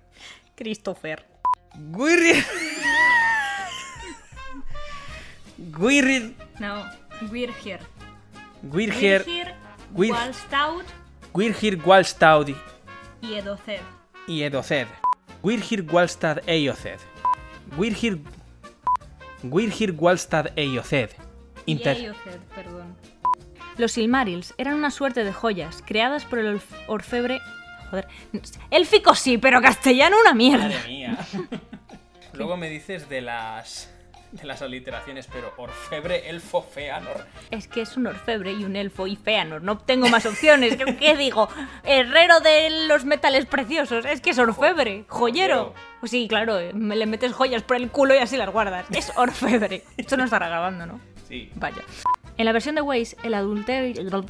Christopher. 0.55 1.25
Guirrir. 1.75 2.43
Guirrir. 5.57 6.36
No, 6.60 6.86
here. 7.63 7.79
Guirgir. 8.63 9.25
Wir- 9.96 10.12
Wallstaud 10.12 10.84
Guirgir 11.34 11.81
Wallstad 11.86 12.48
y 13.22 13.34
Edocet. 13.36 13.81
y 14.27 14.43
Edoced. 14.43 14.88
Guirgir 15.44 15.84
Wallstad 15.91 16.39
Eioced. 16.48 17.00
Guirgir. 17.77 18.20
Guirgir 19.44 19.91
Wallstad 19.98 20.48
Eioced. 20.58 21.12
Inter. 21.65 22.13
Perdón. 22.56 22.96
Los 23.77 23.91
Silmarils 23.91 24.53
eran 24.58 24.74
una 24.75 24.89
suerte 24.89 25.24
de 25.24 25.32
joyas 25.34 25.84
creadas 25.86 26.25
por 26.25 26.39
el 26.39 26.56
orf- 26.60 26.84
orfebre. 26.88 27.39
Joder. 27.91 28.08
Élfico 28.72 29.13
sí, 29.15 29.38
pero 29.38 29.62
castellano 29.62 30.17
una 30.20 30.34
mierda. 30.34 30.65
Madre 30.70 30.88
mía. 30.88 31.17
Luego 32.34 32.58
me 32.58 32.70
dices 32.70 33.08
de 33.10 33.22
las. 33.22 33.89
De 34.31 34.46
las 34.46 34.62
aliteraciones, 34.62 35.27
pero 35.31 35.53
Orfebre, 35.57 36.29
Elfo, 36.29 36.62
Feanor. 36.62 37.25
Es 37.50 37.67
que 37.67 37.81
es 37.81 37.96
un 37.98 38.07
orfebre 38.07 38.51
y 38.51 38.63
un 38.63 38.75
elfo 38.75 39.07
y 39.07 39.15
Feanor. 39.15 39.62
No 39.62 39.77
tengo 39.77 40.10
más 40.10 40.25
opciones. 40.25 40.75
¿Qué, 40.75 40.98
qué 40.98 41.15
digo? 41.15 41.50
Herrero 41.84 42.39
de 42.39 42.88
los 42.88 43.05
metales 43.05 43.46
preciosos. 43.46 44.05
Es 44.05 44.22
que 44.22 44.31
es 44.31 44.39
orfebre. 44.39 45.05
Joyero. 45.07 45.55
Joyero. 45.55 45.74
Pues 46.00 46.12
sí, 46.12 46.27
claro. 46.27 46.60
Me 46.74 46.96
le 46.96 47.05
metes 47.05 47.34
joyas 47.34 47.63
por 47.63 47.77
el 47.77 47.89
culo 47.89 48.15
y 48.15 48.17
así 48.19 48.38
las 48.38 48.50
guardas. 48.50 48.86
Es 48.91 49.12
orfebre. 49.15 49.84
Esto 49.98 50.17
no 50.17 50.25
estará 50.25 50.48
grabando, 50.50 50.86
¿no? 50.86 51.00
Sí. 51.27 51.51
Vaya. 51.55 51.81
En 52.38 52.46
la 52.46 52.51
versión 52.51 52.75
de 52.75 52.81
Waze, 52.81 53.17
el 53.24 53.34
adulterio. 53.34 54.25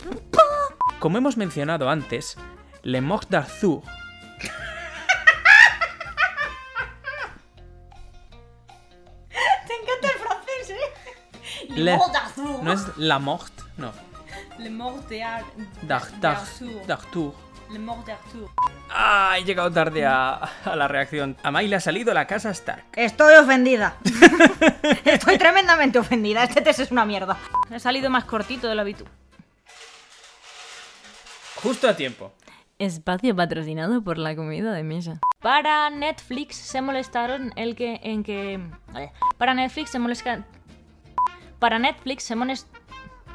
Como 0.99 1.17
hemos 1.17 1.37
mencionado 1.37 1.89
antes, 1.89 2.37
Le 2.83 3.01
Mort 3.01 3.29
d'Arthur 3.29 3.81
Le- 11.77 11.97
no 12.63 12.71
es 12.73 12.97
La 12.97 13.19
Mort, 13.19 13.53
no. 13.77 13.91
Le 14.59 14.69
mort 14.69 15.07
de 15.07 15.23
Ar- 15.23 15.45
D'Ar- 15.83 16.07
de 16.11 16.17
d'Ar- 16.19 16.37
Arthur. 16.37 16.85
D'Arthur. 16.87 17.33
Le 17.71 17.79
mort 17.79 18.05
de 18.05 18.13
Arthur. 18.13 18.49
Ah, 18.89 19.35
he 19.37 19.43
llegado 19.43 19.71
tarde 19.71 20.05
a, 20.05 20.33
a 20.65 20.75
la 20.75 20.87
reacción. 20.87 21.35
A 21.43 21.51
Mai 21.51 21.67
le 21.67 21.75
ha 21.75 21.79
salido 21.79 22.13
la 22.13 22.25
casa 22.25 22.49
Stark. 22.51 22.85
Estoy 22.93 23.35
ofendida. 23.35 23.97
Estoy 25.05 25.37
tremendamente 25.37 25.99
ofendida. 25.99 26.43
Este 26.43 26.61
test 26.61 26.79
es 26.79 26.91
una 26.91 27.05
mierda. 27.05 27.37
Ha 27.73 27.79
salido 27.79 28.09
más 28.09 28.23
cortito 28.25 28.67
de 28.67 28.75
lo 28.75 28.81
habitual. 28.81 29.11
Justo 31.61 31.89
a 31.89 31.95
tiempo. 31.95 32.31
Espacio 32.79 33.35
patrocinado 33.35 34.01
por 34.03 34.17
la 34.17 34.35
comida 34.35 34.71
de 34.71 34.83
mesa. 34.83 35.19
Para 35.41 35.89
Netflix 35.89 36.55
se 36.55 36.81
molestaron 36.81 37.51
el 37.55 37.75
que 37.75 37.99
en 38.03 38.23
que 38.23 38.59
para 39.37 39.53
Netflix 39.55 39.89
se 39.89 39.99
molestaron 39.99 40.45
para 41.59 41.79
Netflix 41.79 42.23
se 42.23 42.35
molest... 42.35 42.67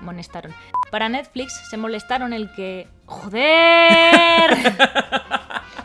molestaron. 0.00 0.54
Para 0.90 1.08
Netflix 1.08 1.52
se 1.70 1.76
molestaron 1.76 2.32
el 2.32 2.52
que 2.52 2.88
joder. 3.06 4.50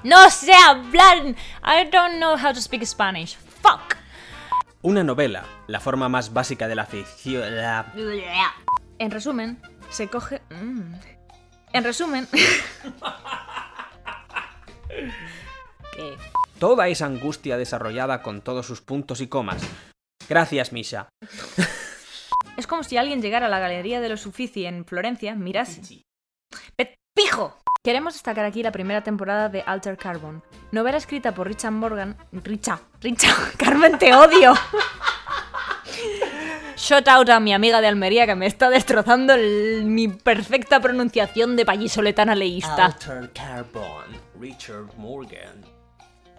No 0.04 0.30
sé 0.30 0.54
hablar. 0.54 1.18
I 1.64 1.90
don't 1.92 2.18
know 2.18 2.38
how 2.38 2.54
to 2.54 2.62
speak 2.62 2.84
Spanish. 2.86 3.36
Fuck. 3.62 3.96
Una 4.84 5.04
novela, 5.04 5.44
la 5.66 5.80
forma 5.82 6.08
más 6.08 6.32
básica 6.32 6.68
de 6.68 6.76
la 6.76 6.86
ficción. 6.86 7.56
la- 7.58 7.86
En 9.00 9.12
resumen, 9.12 9.60
se 9.90 10.08
coge. 10.08 10.42
Mm. 10.52 10.94
En 11.74 11.84
resumen. 11.84 12.28
¿Qué? 15.96 16.16
Toda 16.60 16.88
esa 16.88 17.06
angustia 17.08 17.58
desarrollada 17.58 18.22
con 18.22 18.42
todos 18.42 18.66
sus 18.66 18.82
puntos 18.82 19.20
y 19.20 19.28
comas. 19.28 19.62
Gracias, 20.30 20.72
Misha. 20.72 21.10
Es 22.58 22.68
como 22.68 22.84
si 22.84 22.98
alguien 22.98 23.22
llegara 23.22 23.46
a 23.46 23.50
la 23.50 23.60
Galería 23.60 24.02
de 24.02 24.10
los 24.10 24.26
Uffizi 24.26 24.66
en 24.66 24.84
Florencia, 24.86 25.36
mirase. 25.36 26.04
¡Pe- 26.76 26.96
¡Pijo! 27.16 27.58
Queremos 27.84 28.14
destacar 28.16 28.44
aquí 28.46 28.64
la 28.64 28.72
primera 28.72 29.02
temporada 29.04 29.48
de 29.48 29.62
Alter 29.66 29.96
Carbon, 29.98 30.44
novela 30.72 30.98
escrita 30.98 31.34
por 31.34 31.48
Richard 31.48 31.72
Morgan. 31.72 32.18
Richard, 32.34 32.82
Richard, 33.02 33.54
Carmen, 33.58 33.98
te 33.98 34.14
odio. 34.14 34.54
Shout 36.76 37.08
out 37.08 37.30
a 37.30 37.40
mi 37.40 37.54
amiga 37.54 37.82
de 37.82 37.88
Almería 37.88 38.26
que 38.26 38.36
me 38.36 38.46
está 38.46 38.70
destrozando 38.70 39.34
el- 39.34 39.84
mi 39.86 40.08
perfecta 40.10 40.80
pronunciación 40.80 41.56
de 41.56 41.64
vallisoletana 41.64 42.36
leísta. 42.36 42.86
Alter 42.86 43.32
Carbon. 43.34 44.06
Richard 44.40 44.88
Morgan. 44.98 45.64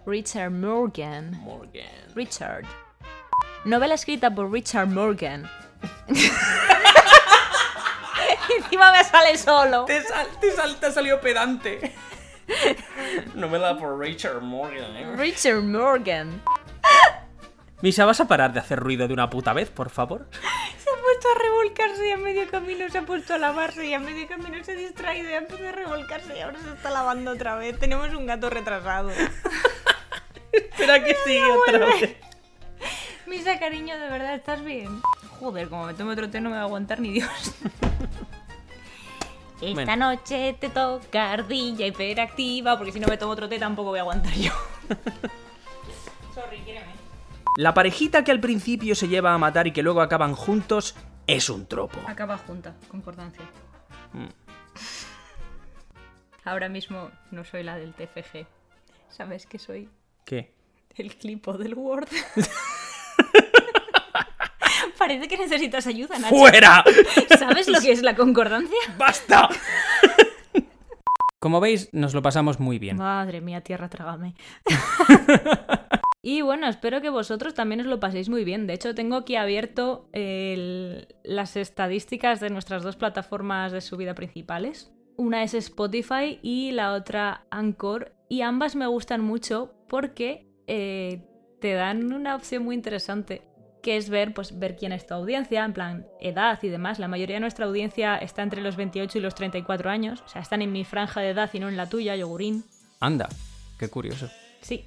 Richard 0.05 0.51
Morgan. 0.51 1.31
Morgan. 1.41 1.85
Richard. 2.15 2.65
Novela 3.65 3.95
escrita 3.95 4.33
por 4.33 4.51
Richard 4.51 4.87
Morgan. 4.87 5.49
Encima 8.57 8.91
me 8.91 9.03
sale 9.03 9.37
solo. 9.37 9.85
Te, 9.85 10.01
sal, 10.03 10.27
te, 10.39 10.51
sal- 10.51 10.75
te 10.79 10.85
ha 10.87 10.91
salido 10.91 11.19
pedante. 11.21 11.93
Novela 13.35 13.77
por 13.77 13.97
Richard 13.99 14.41
Morgan. 14.41 14.95
¿eh? 14.95 15.13
Richard 15.15 15.61
Morgan. 15.61 16.41
Misha, 17.81 18.05
¿vas 18.05 18.19
a 18.19 18.27
parar 18.27 18.51
de 18.53 18.59
hacer 18.59 18.79
ruido 18.79 19.07
de 19.07 19.13
una 19.13 19.29
puta 19.29 19.53
vez, 19.53 19.69
por 19.69 19.89
favor? 19.89 20.27
Se 20.31 20.89
ha 20.89 21.01
puesto 21.01 21.27
a 21.33 21.39
revolcarse 21.41 22.07
y 22.09 22.11
a 22.11 22.17
medio 22.17 22.49
camino 22.49 22.89
se 22.89 22.97
ha 22.97 23.03
puesto 23.03 23.33
a 23.35 23.37
lavarse 23.37 23.85
y 23.85 23.93
a 23.93 23.99
medio 23.99 24.27
camino 24.27 24.61
se 24.63 24.73
ha 24.73 24.75
distraído 24.75 25.29
y 25.29 25.33
ha 25.33 25.37
empezado 25.37 25.69
a 25.69 25.71
revolcarse 25.71 26.37
y 26.37 26.41
ahora 26.41 26.59
se 26.59 26.69
está 26.73 26.89
lavando 26.89 27.31
otra 27.31 27.55
vez. 27.55 27.79
Tenemos 27.79 28.13
un 28.13 28.25
gato 28.25 28.49
retrasado. 28.49 29.11
Espera 30.51 31.03
que 31.03 31.15
sigue 31.23 31.45
otra 31.51 31.85
vez. 31.85 32.15
Misa, 33.29 33.59
cariño, 33.59 33.97
¿de 33.99 34.09
verdad 34.09 34.33
estás 34.35 34.63
bien? 34.63 35.01
Joder, 35.39 35.69
como 35.69 35.85
me 35.85 35.93
tome 35.93 36.13
otro 36.13 36.29
té 36.29 36.41
no 36.41 36.49
me 36.49 36.55
va 36.55 36.61
a 36.63 36.65
aguantar 36.65 36.99
ni 36.99 37.11
Dios. 37.11 37.29
Esta 39.61 39.73
Bueno. 39.73 39.95
noche 39.97 40.55
te 40.59 40.69
toca 40.69 41.31
ardilla 41.33 41.85
hiperactiva 41.85 42.77
porque 42.77 42.91
si 42.93 42.99
no 42.99 43.07
me 43.07 43.17
tomo 43.17 43.33
otro 43.33 43.47
té 43.49 43.59
tampoco 43.59 43.89
voy 43.89 43.99
a 43.99 44.01
aguantar 44.03 44.33
yo. 44.33 44.51
Sorry, 46.33 46.59
quíreme. 46.65 46.87
La 47.57 47.73
parejita 47.73 48.23
que 48.23 48.31
al 48.31 48.39
principio 48.39 48.95
se 48.95 49.07
lleva 49.09 49.33
a 49.33 49.37
matar 49.37 49.67
y 49.67 49.73
que 49.73 49.83
luego 49.83 50.01
acaban 50.01 50.33
juntos 50.33 50.95
es 51.27 51.49
un 51.49 51.65
tropo. 51.67 51.99
Acaba 52.07 52.37
junta, 52.37 52.73
concordancia. 52.89 53.43
Mm. 54.13 54.27
Ahora 56.45 56.69
mismo 56.69 57.11
no 57.31 57.43
soy 57.43 57.63
la 57.63 57.77
del 57.77 57.93
TFG. 57.93 58.47
¿Sabes 59.09 59.45
qué 59.45 59.59
soy? 59.59 59.89
¿Qué? 60.25 60.53
El 60.95 61.15
clipo 61.15 61.57
del 61.57 61.75
Word. 61.75 62.07
Parece 64.99 65.27
que 65.29 65.37
necesitas 65.37 65.87
ayuda, 65.87 66.19
Nacho. 66.19 66.35
¡Fuera! 66.35 66.83
¿Sabes 67.39 67.67
lo 67.69 67.79
que 67.79 67.91
es 67.93 68.03
la 68.03 68.15
concordancia? 68.15 68.77
¡Basta! 68.97 69.49
Como 71.39 71.61
veis, 71.61 71.89
nos 71.93 72.13
lo 72.13 72.21
pasamos 72.21 72.59
muy 72.59 72.79
bien. 72.79 72.97
Madre 72.97 73.39
mía, 73.39 73.61
tierra, 73.61 73.87
trágame. 73.87 74.35
y 76.21 76.41
bueno, 76.41 76.67
espero 76.67 76.99
que 77.01 77.09
vosotros 77.09 77.53
también 77.53 77.79
os 77.79 77.87
lo 77.87 77.99
paséis 78.01 78.27
muy 78.27 78.43
bien. 78.43 78.67
De 78.67 78.73
hecho, 78.73 78.93
tengo 78.93 79.15
aquí 79.15 79.37
abierto 79.37 80.09
el- 80.11 81.07
las 81.23 81.55
estadísticas 81.55 82.41
de 82.41 82.49
nuestras 82.49 82.83
dos 82.83 82.97
plataformas 82.97 83.71
de 83.71 83.79
subida 83.79 84.15
principales. 84.15 84.91
Una 85.15 85.43
es 85.43 85.53
Spotify 85.53 86.39
y 86.41 86.71
la 86.71 86.91
otra 86.93 87.45
Anchor. 87.51 88.13
Y 88.27 88.41
ambas 88.41 88.75
me 88.75 88.87
gustan 88.87 89.21
mucho 89.21 89.73
porque 89.87 90.51
eh, 90.67 91.25
te 91.61 91.73
dan 91.73 92.11
una 92.13 92.35
opción 92.35 92.63
muy 92.63 92.75
interesante 92.75 93.41
que 93.81 93.97
es 93.97 94.09
ver, 94.09 94.33
pues, 94.33 94.59
ver 94.59 94.75
quién 94.75 94.91
es 94.91 95.05
tu 95.05 95.13
audiencia, 95.13 95.63
en 95.65 95.73
plan 95.73 96.05
edad 96.19 96.59
y 96.61 96.69
demás. 96.69 96.99
La 96.99 97.07
mayoría 97.07 97.35
de 97.35 97.41
nuestra 97.41 97.65
audiencia 97.65 98.17
está 98.17 98.43
entre 98.43 98.61
los 98.61 98.75
28 98.75 99.17
y 99.17 99.21
los 99.21 99.35
34 99.35 99.89
años, 99.89 100.21
o 100.25 100.27
sea, 100.27 100.41
están 100.41 100.61
en 100.61 100.71
mi 100.71 100.83
franja 100.83 101.21
de 101.21 101.29
edad 101.29 101.49
y 101.53 101.59
no 101.59 101.69
en 101.69 101.77
la 101.77 101.87
tuya, 101.87 102.15
yogurín. 102.15 102.63
Anda, 102.99 103.29
qué 103.77 103.89
curioso. 103.89 104.29
Sí, 104.61 104.85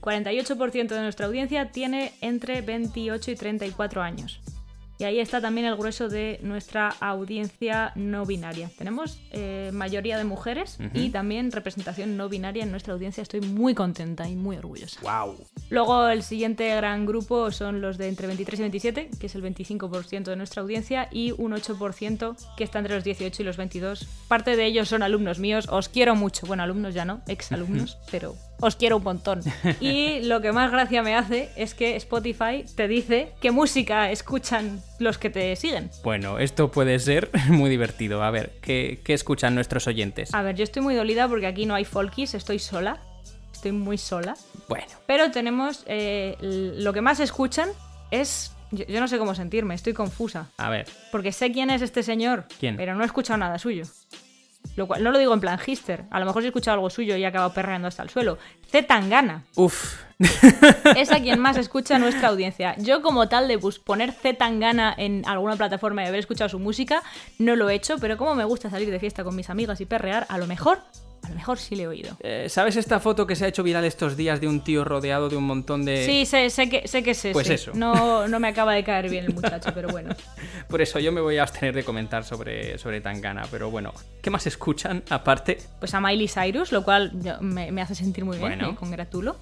48% 0.00 0.88
de 0.88 1.00
nuestra 1.00 1.26
audiencia 1.26 1.70
tiene 1.72 2.12
entre 2.20 2.60
28 2.60 3.30
y 3.30 3.36
34 3.36 4.02
años. 4.02 4.40
Y 4.98 5.04
ahí 5.04 5.18
está 5.18 5.40
también 5.40 5.66
el 5.66 5.76
grueso 5.76 6.08
de 6.08 6.38
nuestra 6.42 6.88
audiencia 7.00 7.92
no 7.96 8.24
binaria. 8.26 8.70
Tenemos 8.78 9.20
eh, 9.32 9.70
mayoría 9.72 10.18
de 10.18 10.24
mujeres 10.24 10.78
y 10.92 11.10
también 11.10 11.50
representación 11.50 12.16
no 12.16 12.28
binaria 12.28 12.62
en 12.62 12.70
nuestra 12.70 12.94
audiencia. 12.94 13.22
Estoy 13.22 13.40
muy 13.40 13.74
contenta 13.74 14.28
y 14.28 14.36
muy 14.36 14.56
orgullosa. 14.56 15.00
¡Wow! 15.02 15.36
Luego 15.70 16.08
el 16.08 16.22
siguiente 16.22 16.74
gran 16.76 17.06
grupo 17.06 17.50
son 17.50 17.80
los 17.80 17.98
de 17.98 18.08
entre 18.08 18.26
23 18.26 18.60
y 18.60 18.62
27, 18.62 19.10
que 19.18 19.26
es 19.26 19.34
el 19.34 19.42
25% 19.42 20.24
de 20.24 20.36
nuestra 20.36 20.62
audiencia, 20.62 21.08
y 21.10 21.32
un 21.32 21.52
8% 21.52 22.36
que 22.56 22.64
está 22.64 22.78
entre 22.78 22.94
los 22.94 23.04
18 23.04 23.42
y 23.42 23.44
los 23.44 23.56
22. 23.56 24.06
Parte 24.28 24.56
de 24.56 24.66
ellos 24.66 24.88
son 24.88 25.02
alumnos 25.02 25.38
míos, 25.38 25.66
os 25.70 25.88
quiero 25.88 26.14
mucho. 26.14 26.46
Bueno, 26.46 26.62
alumnos 26.62 26.94
ya 26.94 27.04
no, 27.04 27.22
exalumnos, 27.26 27.98
pero 28.10 28.36
os 28.64 28.76
quiero 28.76 28.96
un 28.96 29.04
montón. 29.04 29.40
Y 29.80 30.20
lo 30.20 30.40
que 30.40 30.52
más 30.52 30.70
gracia 30.70 31.02
me 31.02 31.14
hace 31.14 31.50
es 31.56 31.74
que 31.74 31.96
Spotify 31.96 32.64
te 32.76 32.88
dice 32.88 33.32
qué 33.40 33.50
música 33.50 34.10
escuchan 34.10 34.80
los 34.98 35.18
que 35.18 35.30
te 35.30 35.54
siguen. 35.56 35.90
Bueno, 36.02 36.38
esto 36.38 36.70
puede 36.70 36.98
ser 36.98 37.30
muy 37.48 37.68
divertido. 37.70 38.22
A 38.22 38.30
ver, 38.30 38.52
¿qué, 38.62 39.00
qué 39.04 39.12
escuchan 39.14 39.54
nuestros 39.54 39.86
oyentes? 39.86 40.32
A 40.34 40.42
ver, 40.42 40.56
yo 40.56 40.64
estoy 40.64 40.82
muy 40.82 40.94
dolida 40.94 41.28
porque 41.28 41.46
aquí 41.46 41.66
no 41.66 41.74
hay 41.74 41.84
folkies, 41.84 42.34
estoy 42.34 42.58
sola. 42.58 42.98
Estoy 43.52 43.72
muy 43.72 43.96
sola. 43.98 44.34
Bueno, 44.68 44.86
Pero 45.06 45.30
tenemos. 45.30 45.84
eh, 45.86 46.36
lo 46.40 46.92
que 46.92 47.00
más 47.00 47.20
escuchan 47.20 47.68
es. 48.10 48.50
Yo, 48.70 48.84
yo 48.86 48.98
no 49.00 49.06
sé 49.08 49.18
cómo 49.18 49.34
sentirme, 49.34 49.74
estoy 49.74 49.92
confusa. 49.92 50.50
a 50.58 50.68
ver. 50.68 50.86
Porque 51.12 51.32
sé 51.32 51.52
quién 51.52 51.70
es 51.70 51.80
este 51.80 52.02
señor. 52.02 52.44
¿Quién? 52.58 52.76
Pero 52.76 52.94
no 52.94 53.02
he 53.02 53.06
escuchado 53.06 53.38
nada 53.38 53.58
suyo. 53.58 53.84
Lo 54.76 54.86
cual 54.86 55.04
no 55.04 55.12
lo 55.12 55.18
digo 55.18 55.32
en 55.32 55.40
plan 55.40 55.58
hister. 55.64 56.04
A 56.10 56.18
lo 56.18 56.26
mejor 56.26 56.42
si 56.42 56.46
he 56.46 56.48
escuchado 56.48 56.74
algo 56.74 56.90
suyo 56.90 57.16
y 57.16 57.22
he 57.22 57.26
acabado 57.26 57.52
perreando 57.52 57.88
hasta 57.88 58.02
el 58.02 58.10
suelo. 58.10 58.38
Z 58.70 58.86
Tangana. 58.86 59.44
Uf. 59.56 60.02
Es 60.96 61.10
a 61.12 61.20
quien 61.20 61.40
más 61.40 61.56
escucha 61.56 61.98
nuestra 61.98 62.28
audiencia. 62.28 62.76
Yo, 62.78 63.02
como 63.02 63.28
tal, 63.28 63.48
de 63.48 63.58
poner 63.84 64.12
Z 64.12 64.38
Tangana 64.38 64.94
en 64.96 65.24
alguna 65.26 65.56
plataforma 65.56 66.02
y 66.02 66.06
haber 66.06 66.20
escuchado 66.20 66.48
su 66.48 66.58
música, 66.58 67.02
no 67.38 67.56
lo 67.56 67.68
he 67.68 67.74
hecho, 67.74 67.98
pero 67.98 68.16
como 68.16 68.34
me 68.34 68.44
gusta 68.44 68.70
salir 68.70 68.90
de 68.90 69.00
fiesta 69.00 69.24
con 69.24 69.36
mis 69.36 69.50
amigas 69.50 69.80
y 69.80 69.86
perrear, 69.86 70.26
a 70.28 70.38
lo 70.38 70.46
mejor, 70.46 70.80
a 71.24 71.28
lo 71.30 71.34
mejor 71.34 71.58
sí 71.58 71.74
le 71.76 71.84
he 71.84 71.86
oído. 71.86 72.16
Eh, 72.20 72.46
¿Sabes 72.48 72.76
esta 72.76 73.00
foto 73.00 73.26
que 73.26 73.34
se 73.36 73.44
ha 73.44 73.48
hecho 73.48 73.62
viral 73.62 73.84
estos 73.84 74.16
días 74.16 74.40
de 74.40 74.48
un 74.48 74.62
tío 74.62 74.84
rodeado 74.84 75.28
de 75.28 75.36
un 75.36 75.44
montón 75.44 75.84
de... 75.84 76.04
Sí, 76.04 76.26
sé, 76.26 76.50
sé 76.50 76.68
que, 76.68 76.86
sé 76.86 77.02
que 77.02 77.12
es 77.12 77.18
ese. 77.18 77.32
Pues 77.32 77.48
eso. 77.50 77.72
No, 77.74 78.28
no 78.28 78.38
me 78.40 78.48
acaba 78.48 78.74
de 78.74 78.84
caer 78.84 79.08
bien 79.10 79.24
el 79.24 79.34
muchacho, 79.34 79.70
pero 79.74 79.88
bueno. 79.88 80.14
Por 80.68 80.82
eso 80.82 80.98
yo 80.98 81.12
me 81.12 81.20
voy 81.20 81.38
a 81.38 81.42
abstener 81.42 81.74
de 81.74 81.84
comentar 81.84 82.24
sobre, 82.24 82.78
sobre 82.78 83.00
Tangana, 83.00 83.46
pero 83.50 83.70
bueno, 83.70 83.92
¿qué 84.22 84.30
más 84.30 84.46
escuchan 84.46 85.02
aparte? 85.10 85.58
Pues 85.78 85.94
a 85.94 86.00
Miley 86.00 86.28
Cyrus, 86.28 86.72
lo 86.72 86.84
cual 86.84 87.12
me, 87.40 87.70
me 87.72 87.82
hace 87.82 87.94
sentir 87.94 88.24
muy 88.24 88.36
bien, 88.38 88.50
Bueno. 88.50 88.72
me 88.72 88.76
congratulo. 88.76 89.36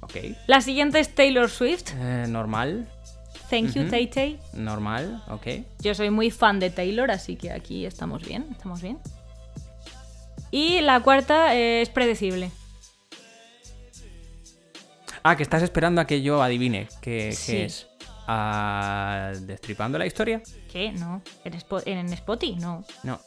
Ok. 0.00 0.16
La 0.46 0.60
siguiente 0.60 1.00
es 1.00 1.14
Taylor 1.14 1.48
Swift. 1.50 1.90
Eh, 1.96 2.26
normal, 2.28 2.88
Thank 3.50 3.72
you, 3.72 3.80
Ujú. 3.82 3.90
Tay 3.90 4.06
Tay. 4.08 4.38
normal, 4.52 5.22
ok. 5.28 5.46
Yo 5.80 5.94
soy 5.94 6.10
muy 6.10 6.30
fan 6.30 6.60
de 6.60 6.68
Taylor, 6.68 7.10
así 7.10 7.36
que 7.36 7.50
aquí 7.50 7.86
estamos 7.86 8.22
bien, 8.22 8.46
estamos 8.50 8.82
bien. 8.82 8.98
Y 10.50 10.80
la 10.80 11.00
cuarta 11.00 11.54
eh, 11.54 11.82
es 11.82 11.88
predecible. 11.90 12.50
Ah, 15.22 15.36
que 15.36 15.42
estás 15.42 15.62
esperando 15.62 16.00
a 16.00 16.06
que 16.06 16.22
yo 16.22 16.42
adivine 16.42 16.88
qué, 17.02 17.28
qué 17.30 17.32
Sí. 17.32 17.56
es. 17.58 17.86
Ah, 18.30 19.32
¿Destripando 19.40 19.98
la 19.98 20.04
historia? 20.06 20.42
¿Qué? 20.70 20.92
No. 20.92 21.22
¿En, 21.44 21.54
Spo- 21.54 21.82
en 21.86 22.12
Spotify? 22.12 22.56
No. 22.56 22.84
No, 23.02 23.18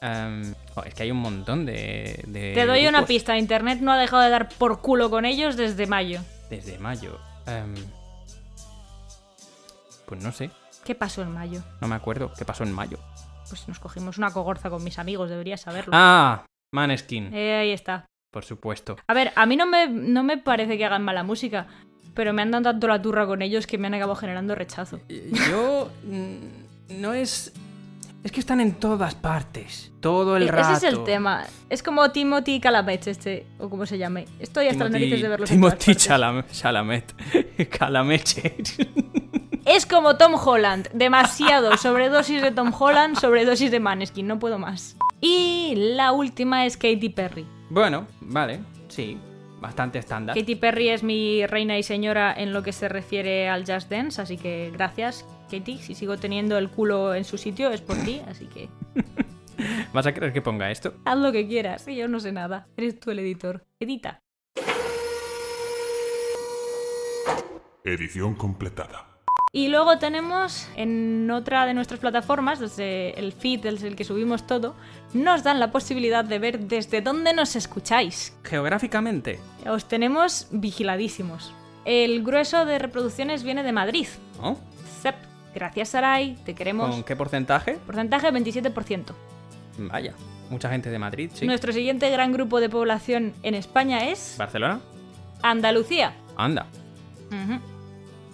oh, 0.75 0.83
es 0.83 0.93
que 0.93 1.03
hay 1.03 1.11
un 1.11 1.17
montón 1.17 1.65
de... 1.65 2.23
de 2.27 2.53
Te 2.53 2.65
doy 2.67 2.85
una 2.87 3.05
pista. 3.05 3.35
Internet 3.37 3.79
no 3.81 3.91
ha 3.91 3.97
dejado 3.97 4.21
de 4.21 4.29
dar 4.29 4.49
por 4.49 4.79
culo 4.81 5.09
con 5.09 5.25
ellos 5.25 5.57
desde 5.57 5.87
mayo. 5.87 6.21
Desde 6.51 6.77
mayo. 6.77 7.19
Em, 7.47 7.73
pues 10.05 10.21
no 10.23 10.31
sé, 10.31 10.51
¿Qué 10.83 10.93
pasó 10.93 11.21
en 11.23 11.31
mayo? 11.31 11.63
no 11.79 11.87
me 11.87 11.95
acuerdo 11.95 12.31
qué 12.37 12.45
pasó 12.45 12.63
en 12.63 12.71
mayo. 12.71 12.99
Pues 13.49 13.67
nos 13.67 13.79
cogimos 13.79 14.17
una 14.19 14.31
cogorza 14.31 14.69
con 14.69 14.83
mis 14.83 14.99
amigos, 14.99 15.29
deberías 15.29 15.61
saberlo. 15.61 15.91
Ah, 15.95 16.45
Maneskin, 16.71 17.33
Eh, 17.33 17.53
ahí 17.55 17.71
está. 17.71 18.05
por 18.31 18.45
supuesto. 18.45 18.95
A 19.07 19.13
ver, 19.13 19.31
a 19.35 19.45
mí 19.45 19.55
no 19.57 19.65
me, 19.65 19.87
no 19.89 20.23
me 20.23 20.37
parece 20.37 20.77
que 20.77 20.85
hagan 20.85 21.03
mala 21.03 21.23
música, 21.23 21.67
pero 22.13 22.31
me 22.33 22.41
han 22.41 22.51
dado 22.51 22.63
tanto 22.63 22.87
la 22.87 23.01
turra 23.01 23.25
con 23.25 23.41
ellos 23.41 23.67
que 23.67 23.77
me 23.77 23.87
han 23.87 23.93
acabado 23.93 24.15
generando 24.15 24.55
rechazo. 24.55 25.00
Yo... 25.50 25.91
mm, 26.05 27.00
no 27.01 27.13
es... 27.13 27.53
Es 28.24 28.31
que 28.31 28.39
están 28.39 28.61
en 28.61 28.74
todas 28.75 29.15
partes. 29.15 29.91
Todo 30.00 30.37
el 30.37 30.43
E- 30.43 30.51
rato. 30.51 30.74
Ese 30.75 30.87
es 30.87 30.93
el 30.93 31.03
tema. 31.03 31.43
Es 31.72 31.81
como 31.81 32.11
Timothy 32.11 32.59
Calamech, 32.59 33.07
este, 33.07 33.48
o 33.57 33.67
como 33.67 33.87
se 33.87 33.98
llame. 33.98 34.25
Estoy 34.39 34.67
hasta 34.67 34.83
las 34.83 34.93
Timothy- 34.93 35.09
narices 35.09 35.22
de 35.22 35.27
en 35.27 35.35
todas 35.37 35.50
Timothy 35.50 35.85
partes. 35.87 36.07
Chalam- 36.09 36.46
Chalamet. 36.51 37.69
Calameche. 37.79 38.55
Es 39.65 39.85
como 39.85 40.17
Tom 40.17 40.33
Holland. 40.43 40.89
Demasiado. 40.93 41.77
Sobredosis 41.77 42.41
de 42.41 42.51
Tom 42.51 42.71
Holland, 42.77 43.17
sobredosis 43.17 43.71
de 43.71 43.79
Maneskin. 43.79 44.27
No 44.27 44.39
puedo 44.39 44.57
más. 44.57 44.97
Y 45.21 45.74
la 45.75 46.11
última 46.11 46.65
es 46.65 46.77
Katy 46.77 47.09
Perry. 47.09 47.45
bueno, 47.69 48.07
vale. 48.21 48.59
Sí. 48.87 49.17
Bastante 49.59 50.00
estándar. 50.00 50.35
Katy 50.35 50.55
Perry 50.55 50.89
es 50.89 51.03
mi 51.03 51.45
reina 51.45 51.77
y 51.77 51.83
señora 51.83 52.33
en 52.35 52.51
lo 52.51 52.63
que 52.63 52.74
se 52.74 52.89
refiere 52.89 53.47
al 53.47 53.63
Just 53.63 53.91
Dance, 53.91 54.19
así 54.19 54.35
que 54.35 54.71
gracias, 54.74 55.24
Katy. 55.51 55.77
Si 55.77 55.93
sigo 55.93 56.17
teniendo 56.17 56.57
el 56.57 56.69
culo 56.71 57.13
en 57.13 57.24
su 57.25 57.37
sitio 57.37 57.69
es 57.69 57.79
por 57.81 57.95
ti, 57.97 58.24
así 58.27 58.47
que 58.47 58.69
¿Vas 59.93 60.07
a 60.07 60.13
querer 60.13 60.33
que 60.33 60.41
ponga 60.41 60.71
esto? 60.71 60.95
haz 61.05 61.17
lo 61.19 61.31
que 61.31 61.47
quieras. 61.47 61.85
Yo 61.85 62.07
no 62.07 62.19
sé 62.19 62.31
nada. 62.31 62.67
Eres 62.75 63.00
tú 63.00 63.11
el 63.11 63.19
editor. 63.19 63.63
Edita. 63.79 64.24
Edición 67.83 68.33
completada. 68.33 69.10
Y 69.53 69.68
luego 69.68 69.98
tenemos 69.98 70.70
en 70.77 71.29
otra 71.29 71.66
de 71.66 71.74
nuestras 71.74 72.00
plataformas, 72.00 72.61
desde 72.61 73.20
el 73.20 73.33
feed 73.33 73.59
desde 73.59 73.90
el 73.90 73.98
que 73.98 74.05
subimos 74.05 74.48
todo, 74.48 74.75
nos 75.14 75.44
dan 75.44 75.59
la 75.59 75.72
posibilidad 75.74 76.24
de 76.24 76.40
ver 76.40 76.59
desde 76.59 77.01
dónde 77.01 77.33
nos 77.33 77.57
escucháis. 77.57 78.33
Geográficamente. 78.46 79.42
Os 79.68 79.90
tenemos 79.90 80.48
vigiladísimos. 80.51 81.53
El 81.83 82.24
grueso 82.24 82.64
de 82.66 82.79
reproducciones 82.79 83.44
viene 83.44 83.64
de 83.64 83.74
Madrid. 83.74 84.07
¿No? 84.42 84.57
Sep, 85.01 85.16
gracias 85.53 85.90
Sarai, 85.90 86.37
te 86.46 86.55
queremos. 86.55 86.90
¿Con 86.90 87.03
qué 87.03 87.18
porcentaje? 87.18 87.74
Porcentaje 87.85 88.31
27%. 88.31 89.14
Vaya. 89.79 90.14
Mucha 90.50 90.70
gente 90.70 90.90
de 90.90 91.00
Madrid, 91.00 91.29
sí. 91.33 91.46
Nuestro 91.46 91.74
siguiente 91.74 92.09
gran 92.09 92.31
grupo 92.31 92.61
de 92.61 92.70
población 92.70 93.33
en 93.44 93.55
España 93.55 94.07
es 94.07 94.35
¿Barcelona? 94.37 94.79
Andalucía. 95.42 96.14
Anda. 96.37 96.68
Ujú. 97.27 97.59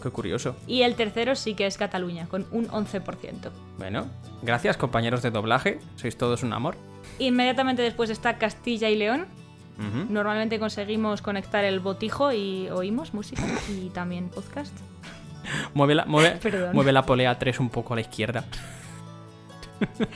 Qué 0.01 0.09
curioso. 0.09 0.55
Y 0.67 0.83
el 0.83 0.95
tercero 0.95 1.35
sí 1.35 1.53
que 1.55 1.65
es 1.65 1.77
Cataluña, 1.77 2.27
con 2.27 2.45
un 2.51 2.67
11%. 2.67 3.49
Bueno, 3.77 4.05
gracias 4.41 4.77
compañeros 4.77 5.21
de 5.23 5.31
doblaje. 5.31 5.79
Sois 5.95 6.17
todos 6.17 6.43
un 6.43 6.53
amor. 6.53 6.75
Inmediatamente 7.19 7.81
después 7.81 8.09
está 8.09 8.37
Castilla 8.37 8.89
y 8.89 8.95
León. 8.95 9.25
Normalmente 10.09 10.57
conseguimos 10.59 11.21
conectar 11.21 11.63
el 11.63 11.79
botijo 11.79 12.31
y 12.31 12.67
oímos 12.69 13.13
música 13.13 13.43
y 13.69 13.89
también 13.89 14.29
podcast. 14.29 14.73
Mueve, 15.75 15.93
la, 15.95 16.05
mueve, 16.05 16.31
Perdón. 16.41 16.71
mueve 16.73 16.91
la 16.91 17.05
polea 17.05 17.37
3 17.37 17.59
un 17.59 17.69
poco 17.69 17.93
a 17.93 17.97
la 17.97 18.01
izquierda. 18.01 18.45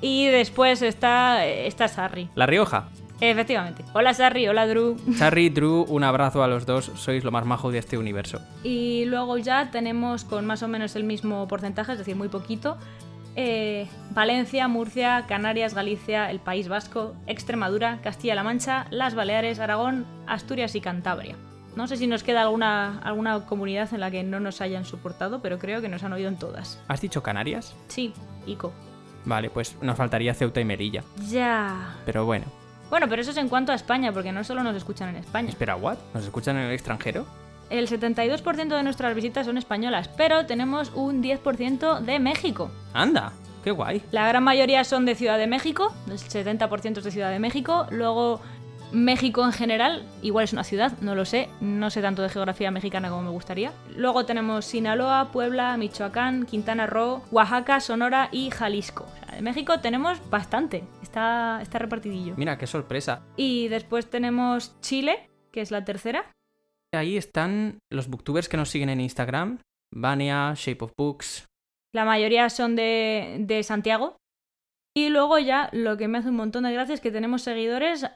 Y 0.00 0.26
después 0.28 0.80
está, 0.82 1.44
está 1.44 1.88
Sarri. 1.88 2.28
La 2.36 2.46
Rioja. 2.46 2.88
Efectivamente. 3.20 3.84
Hola 3.94 4.14
Sarri, 4.14 4.46
hola 4.48 4.66
Drew. 4.66 4.96
Charry, 5.18 5.48
Drew, 5.50 5.84
un 5.88 6.04
abrazo 6.04 6.42
a 6.42 6.48
los 6.48 6.66
dos. 6.66 6.90
Sois 6.94 7.24
lo 7.24 7.30
más 7.32 7.44
majo 7.44 7.70
de 7.72 7.78
este 7.78 7.98
universo. 7.98 8.40
Y 8.62 9.04
luego 9.06 9.38
ya 9.38 9.70
tenemos 9.70 10.24
con 10.24 10.46
más 10.46 10.62
o 10.62 10.68
menos 10.68 10.94
el 10.96 11.04
mismo 11.04 11.48
porcentaje, 11.48 11.92
es 11.92 11.98
decir, 11.98 12.14
muy 12.16 12.28
poquito. 12.28 12.76
eh, 13.40 13.86
Valencia, 14.10 14.66
Murcia, 14.68 15.24
Canarias, 15.28 15.74
Galicia, 15.74 16.30
el 16.30 16.40
País 16.40 16.66
Vasco, 16.68 17.14
Extremadura, 17.26 18.00
Castilla-La 18.02 18.42
Mancha, 18.42 18.86
las 18.90 19.14
Baleares, 19.14 19.60
Aragón, 19.60 20.06
Asturias 20.26 20.74
y 20.74 20.80
Cantabria. 20.80 21.36
No 21.76 21.86
sé 21.86 21.96
si 21.96 22.08
nos 22.08 22.24
queda 22.24 22.42
alguna, 22.42 22.98
alguna 23.04 23.46
comunidad 23.46 23.92
en 23.94 24.00
la 24.00 24.10
que 24.10 24.24
no 24.24 24.40
nos 24.40 24.60
hayan 24.60 24.84
soportado, 24.84 25.40
pero 25.40 25.58
creo 25.60 25.80
que 25.80 25.88
nos 25.88 26.02
han 26.02 26.12
oído 26.12 26.28
en 26.28 26.36
todas. 26.36 26.80
¿Has 26.88 27.00
dicho 27.00 27.22
Canarias? 27.22 27.76
Sí, 27.86 28.12
Ico. 28.46 28.72
Vale, 29.24 29.50
pues 29.50 29.76
nos 29.82 29.96
faltaría 29.96 30.34
Ceuta 30.34 30.60
y 30.60 30.64
Melilla. 30.64 31.04
Ya. 31.28 31.94
Pero 32.06 32.24
bueno. 32.24 32.46
Bueno, 32.90 33.06
pero 33.08 33.20
eso 33.22 33.32
es 33.32 33.36
en 33.36 33.48
cuanto 33.48 33.72
a 33.72 33.74
España, 33.74 34.12
porque 34.12 34.32
no 34.32 34.42
solo 34.44 34.62
nos 34.62 34.76
escuchan 34.76 35.10
en 35.10 35.16
España. 35.16 35.50
Espera, 35.50 35.76
¿what? 35.76 35.98
¿Nos 36.14 36.24
escuchan 36.24 36.56
en 36.56 36.64
el 36.64 36.72
extranjero? 36.72 37.26
El 37.70 37.86
72% 37.86 38.68
de 38.68 38.82
nuestras 38.82 39.14
visitas 39.14 39.44
son 39.44 39.58
españolas, 39.58 40.08
pero 40.08 40.46
tenemos 40.46 40.90
un 40.94 41.22
10% 41.22 42.00
de 42.00 42.18
México. 42.18 42.70
Anda, 42.94 43.32
qué 43.62 43.72
guay. 43.72 44.02
La 44.10 44.26
gran 44.26 44.42
mayoría 44.42 44.84
son 44.84 45.04
de 45.04 45.14
Ciudad 45.14 45.36
de 45.36 45.46
México, 45.46 45.92
el 46.06 46.18
70% 46.18 46.98
es 46.98 47.04
de 47.04 47.10
Ciudad 47.10 47.30
de 47.30 47.38
México. 47.38 47.86
Luego 47.90 48.40
México 48.92 49.44
en 49.44 49.52
general, 49.52 50.06
igual 50.22 50.44
es 50.44 50.52
una 50.52 50.64
ciudad, 50.64 50.92
no 51.00 51.14
lo 51.14 51.24
sé, 51.24 51.48
no 51.60 51.90
sé 51.90 52.00
tanto 52.00 52.22
de 52.22 52.30
geografía 52.30 52.70
mexicana 52.70 53.10
como 53.10 53.22
me 53.22 53.30
gustaría. 53.30 53.72
Luego 53.94 54.24
tenemos 54.24 54.64
Sinaloa, 54.64 55.30
Puebla, 55.30 55.76
Michoacán, 55.76 56.46
Quintana 56.46 56.86
Roo, 56.86 57.22
Oaxaca, 57.30 57.80
Sonora 57.80 58.28
y 58.32 58.50
Jalisco. 58.50 59.04
O 59.04 59.26
sea, 59.26 59.36
de 59.36 59.42
México 59.42 59.80
tenemos 59.80 60.18
bastante, 60.30 60.84
está, 61.02 61.60
está 61.60 61.78
repartidillo. 61.78 62.34
Mira, 62.36 62.56
qué 62.56 62.66
sorpresa. 62.66 63.22
Y 63.36 63.68
después 63.68 64.08
tenemos 64.08 64.80
Chile, 64.80 65.28
que 65.52 65.60
es 65.60 65.70
la 65.70 65.84
tercera. 65.84 66.32
Ahí 66.94 67.18
están 67.18 67.80
los 67.90 68.08
booktubers 68.08 68.48
que 68.48 68.56
nos 68.56 68.70
siguen 68.70 68.88
en 68.88 69.00
Instagram. 69.00 69.58
Vania, 69.94 70.54
Shape 70.56 70.84
of 70.84 70.92
Books. 70.96 71.46
La 71.92 72.06
mayoría 72.06 72.48
son 72.48 72.76
de, 72.76 73.36
de 73.40 73.62
Santiago. 73.62 74.16
Y 74.96 75.10
luego 75.10 75.38
ya 75.38 75.68
lo 75.72 75.96
que 75.96 76.08
me 76.08 76.18
hace 76.18 76.30
un 76.30 76.36
montón 76.36 76.64
de 76.64 76.72
gracia 76.72 76.94
es 76.94 77.00
que 77.00 77.10
tenemos 77.10 77.42
seguidores 77.42 78.06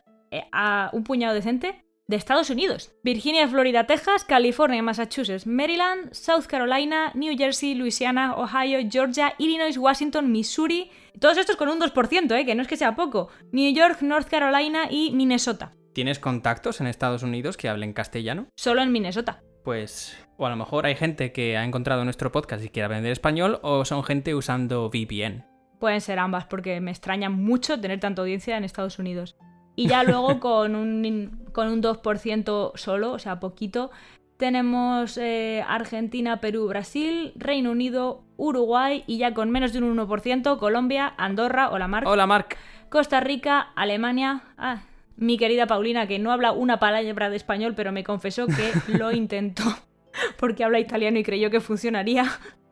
a 0.53 0.91
un 0.93 1.05
puñado 1.05 1.35
decente 1.35 1.85
de 2.07 2.17
Estados 2.17 2.51
Unidos. 2.51 2.93
Virginia, 3.03 3.49
Florida, 3.49 3.87
Texas, 3.87 4.25
California, 4.25 4.83
Massachusetts, 4.83 5.47
Maryland, 5.47 6.13
South 6.13 6.45
Carolina, 6.47 7.13
New 7.15 7.37
Jersey, 7.37 7.75
Louisiana, 7.75 8.35
Ohio, 8.37 8.81
Georgia, 8.91 9.35
Illinois, 9.39 9.77
Washington, 9.77 10.31
Missouri. 10.31 10.91
Todos 11.19 11.39
estos 11.39 11.57
con 11.57 11.69
un 11.69 11.81
2%, 11.81 12.39
¿eh? 12.39 12.45
que 12.45 12.55
no 12.55 12.63
es 12.63 12.69
que 12.69 12.77
sea 12.77 12.95
poco. 12.95 13.29
New 13.53 13.73
York, 13.75 14.03
North 14.03 14.29
Carolina 14.29 14.89
y 14.91 15.13
Minnesota. 15.13 15.73
¿Tienes 15.95 16.19
contactos 16.19 16.81
en 16.81 16.87
Estados 16.87 17.23
Unidos 17.23 17.57
que 17.57 17.69
hablen 17.69 17.93
castellano? 17.93 18.47
Solo 18.57 18.83
en 18.83 18.93
Minnesota. 18.93 19.43
Pues, 19.63 20.17
o 20.37 20.47
a 20.47 20.51
lo 20.51 20.57
mejor 20.57 20.87
hay 20.87 20.97
gente 20.97 21.33
que 21.33 21.57
ha 21.57 21.65
encontrado 21.65 22.05
nuestro 22.05 22.33
podcast 22.33 22.65
y 22.65 22.69
quiere 22.69 22.87
aprender 22.87 23.13
español, 23.13 23.61
o 23.63 23.85
son 23.85 24.03
gente 24.03 24.35
usando 24.35 24.89
VPN. 24.89 25.47
Pueden 25.79 26.01
ser 26.01 26.19
ambas, 26.19 26.47
porque 26.47 26.81
me 26.81 26.91
extraña 26.91 27.31
mucho 27.31 27.81
tener 27.81 28.01
tanta 28.01 28.23
audiencia 28.23 28.57
en 28.57 28.65
Estados 28.65 28.99
Unidos. 28.99 29.37
Y 29.75 29.89
ya 29.89 30.05
luego 30.05 30.41
con 30.41 30.75
un, 30.75 31.31
con 31.53 31.69
un 31.69 31.83
2% 31.83 32.73
solo, 32.75 33.13
o 33.13 33.19
sea, 33.19 33.41
poquito, 33.41 33.91
tenemos 34.37 35.19
eh, 35.19 35.65
Argentina, 35.69 36.41
Perú, 36.41 36.67
Brasil, 36.67 37.33
Reino 37.37 37.71
Unido, 37.71 38.25
Uruguay 38.37 39.05
y 39.07 39.19
ya 39.19 39.35
con 39.35 39.51
menos 39.51 39.73
de 39.73 39.79
un 39.79 39.97
1%, 39.97 40.59
Colombia, 40.59 41.15
Andorra, 41.17 41.71
hola 41.71 41.87
Marc, 41.87 42.07
Hola, 42.09 42.27
Marc. 42.27 42.59
Costa 42.89 43.21
Rica, 43.21 43.61
Alemania, 43.77 44.43
ah, 44.59 44.83
mi 45.17 45.39
querida 45.39 45.67
Paulina, 45.67 46.07
que 46.09 46.19
no 46.19 46.33
habla 46.33 46.53
una 46.53 46.79
palabra 46.79 47.31
de 47.31 47.37
español, 47.37 47.75
pero 47.77 47.93
me 47.93 48.05
confesó 48.05 48.47
que 48.47 48.73
lo 48.99 49.13
intentó 49.13 49.63
porque 50.39 50.65
habla 50.65 50.81
italiano 50.81 51.19
y 51.19 51.23
creyó 51.23 51.51
que 51.51 51.61
funcionaría 51.61 52.25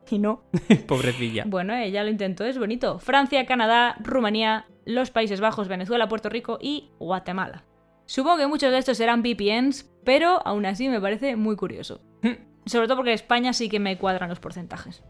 y 0.09 0.19
no. 0.19 0.43
Pobrecilla. 0.87 1.45
Bueno, 1.47 1.73
ella 1.73 2.03
lo 2.03 2.09
intentó, 2.09 2.43
es 2.43 2.57
bonito. 2.57 2.99
Francia, 2.99 3.45
Canadá, 3.45 3.95
Rumanía, 4.03 4.65
los 4.85 5.11
Países 5.11 5.41
Bajos, 5.41 5.67
Venezuela, 5.67 6.09
Puerto 6.09 6.29
Rico 6.29 6.57
y 6.61 6.91
Guatemala. 6.99 7.63
Supongo 8.05 8.37
que 8.37 8.47
muchos 8.47 8.71
de 8.71 8.77
estos 8.77 8.97
serán 8.97 9.21
VPNs, 9.21 9.89
pero 10.03 10.45
aún 10.45 10.65
así 10.65 10.89
me 10.89 10.99
parece 10.99 11.35
muy 11.35 11.55
curioso. 11.55 12.01
Sobre 12.65 12.87
todo 12.87 12.97
porque 12.97 13.13
España 13.13 13.53
sí 13.53 13.69
que 13.69 13.79
me 13.79 13.97
cuadran 13.97 14.29
los 14.29 14.39
porcentajes. 14.39 15.03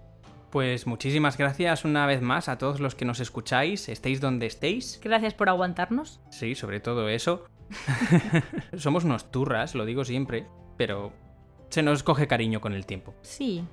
Pues 0.52 0.86
muchísimas 0.86 1.38
gracias 1.38 1.86
una 1.86 2.06
vez 2.06 2.22
más 2.22 2.50
a 2.50 2.58
todos 2.58 2.80
los 2.80 2.94
que 2.94 3.06
nos 3.06 3.22
escucháis, 3.22 3.88
estéis 3.88 4.20
donde 4.20 4.46
estéis. 4.46 5.00
Gracias 5.02 5.34
por 5.34 5.50
aguantarnos. 5.50 6.20
Sí, 6.30 6.56
sobre 6.56 6.80
todo 6.80 7.08
eso. 7.10 7.46
Somos 8.78 9.06
unos 9.06 9.32
turras, 9.32 9.76
lo 9.76 9.86
digo 9.86 10.04
siempre, 10.04 10.46
pero 10.78 11.14
se 11.70 11.84
nos 11.84 12.04
coge 12.04 12.28
cariño 12.28 12.60
con 12.60 12.74
el 12.74 12.86
tiempo. 12.86 13.16
Sí, 13.22 13.64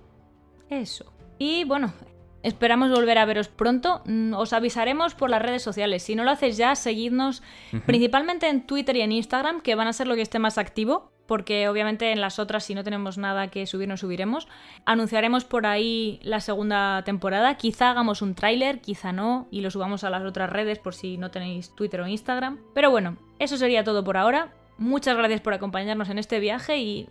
eso. 0.71 1.13
Y 1.39 1.65
bueno, 1.65 1.93
esperamos 2.42 2.90
volver 2.90 3.18
a 3.18 3.24
veros 3.24 3.48
pronto. 3.48 4.03
Mm, 4.05 4.35
Os 4.35 4.53
avisaremos 4.53 5.14
por 5.14 5.31
las 5.31 5.42
redes 5.42 5.62
sociales. 5.62 6.03
Si 6.03 6.14
no 6.14 6.24
lo 6.24 6.31
haces 6.31 6.57
ya, 6.57 6.74
seguidnos 6.74 7.42
principalmente 7.87 8.48
en 8.48 8.66
Twitter 8.66 8.96
y 8.96 9.03
en 9.03 9.12
Instagram, 9.12 9.61
que 9.61 9.74
van 9.74 9.88
a 9.88 9.92
ser 9.92 10.07
lo 10.07 10.14
que 10.14 10.22
esté 10.22 10.38
más 10.38 10.59
activo. 10.59 11.12
Porque 11.27 11.68
obviamente 11.68 12.11
en 12.11 12.22
las 12.22 12.38
otras, 12.38 12.64
si 12.64 12.74
no 12.74 12.85
tenemos 12.85 13.18
nada 13.18 13.48
que 13.48 13.66
subir, 13.66 13.87
no 13.87 13.98
subiremos. 13.98 14.48
Anunciaremos 14.87 15.44
por 15.44 15.66
ahí 15.66 16.20
la 16.22 16.40
segunda 16.40 17.03
temporada. 17.05 17.59
Quizá 17.59 17.90
hagamos 17.90 18.22
un 18.22 18.35
tráiler, 18.35 18.81
quizá 18.81 19.12
no, 19.12 19.46
y 19.51 19.61
lo 19.61 19.70
subamos 19.70 20.05
a 20.05 20.11
las 20.11 20.24
otras 20.24 20.48
redes 20.48 20.79
por 20.79 20.94
si 20.94 21.18
no 21.18 21.31
tenéis 21.31 21.74
Twitter 21.74 22.01
o 22.01 22.07
Instagram. 22.07 22.61
Pero 22.72 22.90
bueno, 22.90 23.18
eso 23.38 23.59
sería 23.59 23.85
todo 23.85 24.03
por 24.05 24.16
ahora. 24.16 24.55
Muchas 24.79 25.18
gracias 25.18 25.42
por 25.42 25.53
acompañarnos 25.53 26.09
en 26.09 26.18
este 26.18 26.40
viaje 26.40 26.79
y 26.79 27.11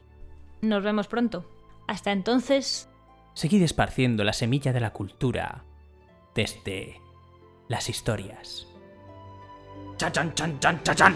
nos 0.62 0.82
vemos 0.84 1.08
pronto. 1.08 1.46
Hasta 1.88 2.12
entonces, 2.12 2.90
Seguid 3.38 3.62
esparciendo 3.62 4.24
la 4.24 4.34
semilla 4.34 4.74
de 4.74 4.80
la 4.80 4.94
cultura 4.94 5.64
desde 6.34 7.00
las 7.68 7.88
historias. 7.88 8.66
¡Chan, 9.98 10.12
chan, 10.12 10.34
chan, 10.34 10.60
chan, 10.60 10.82
chan! 10.84 11.16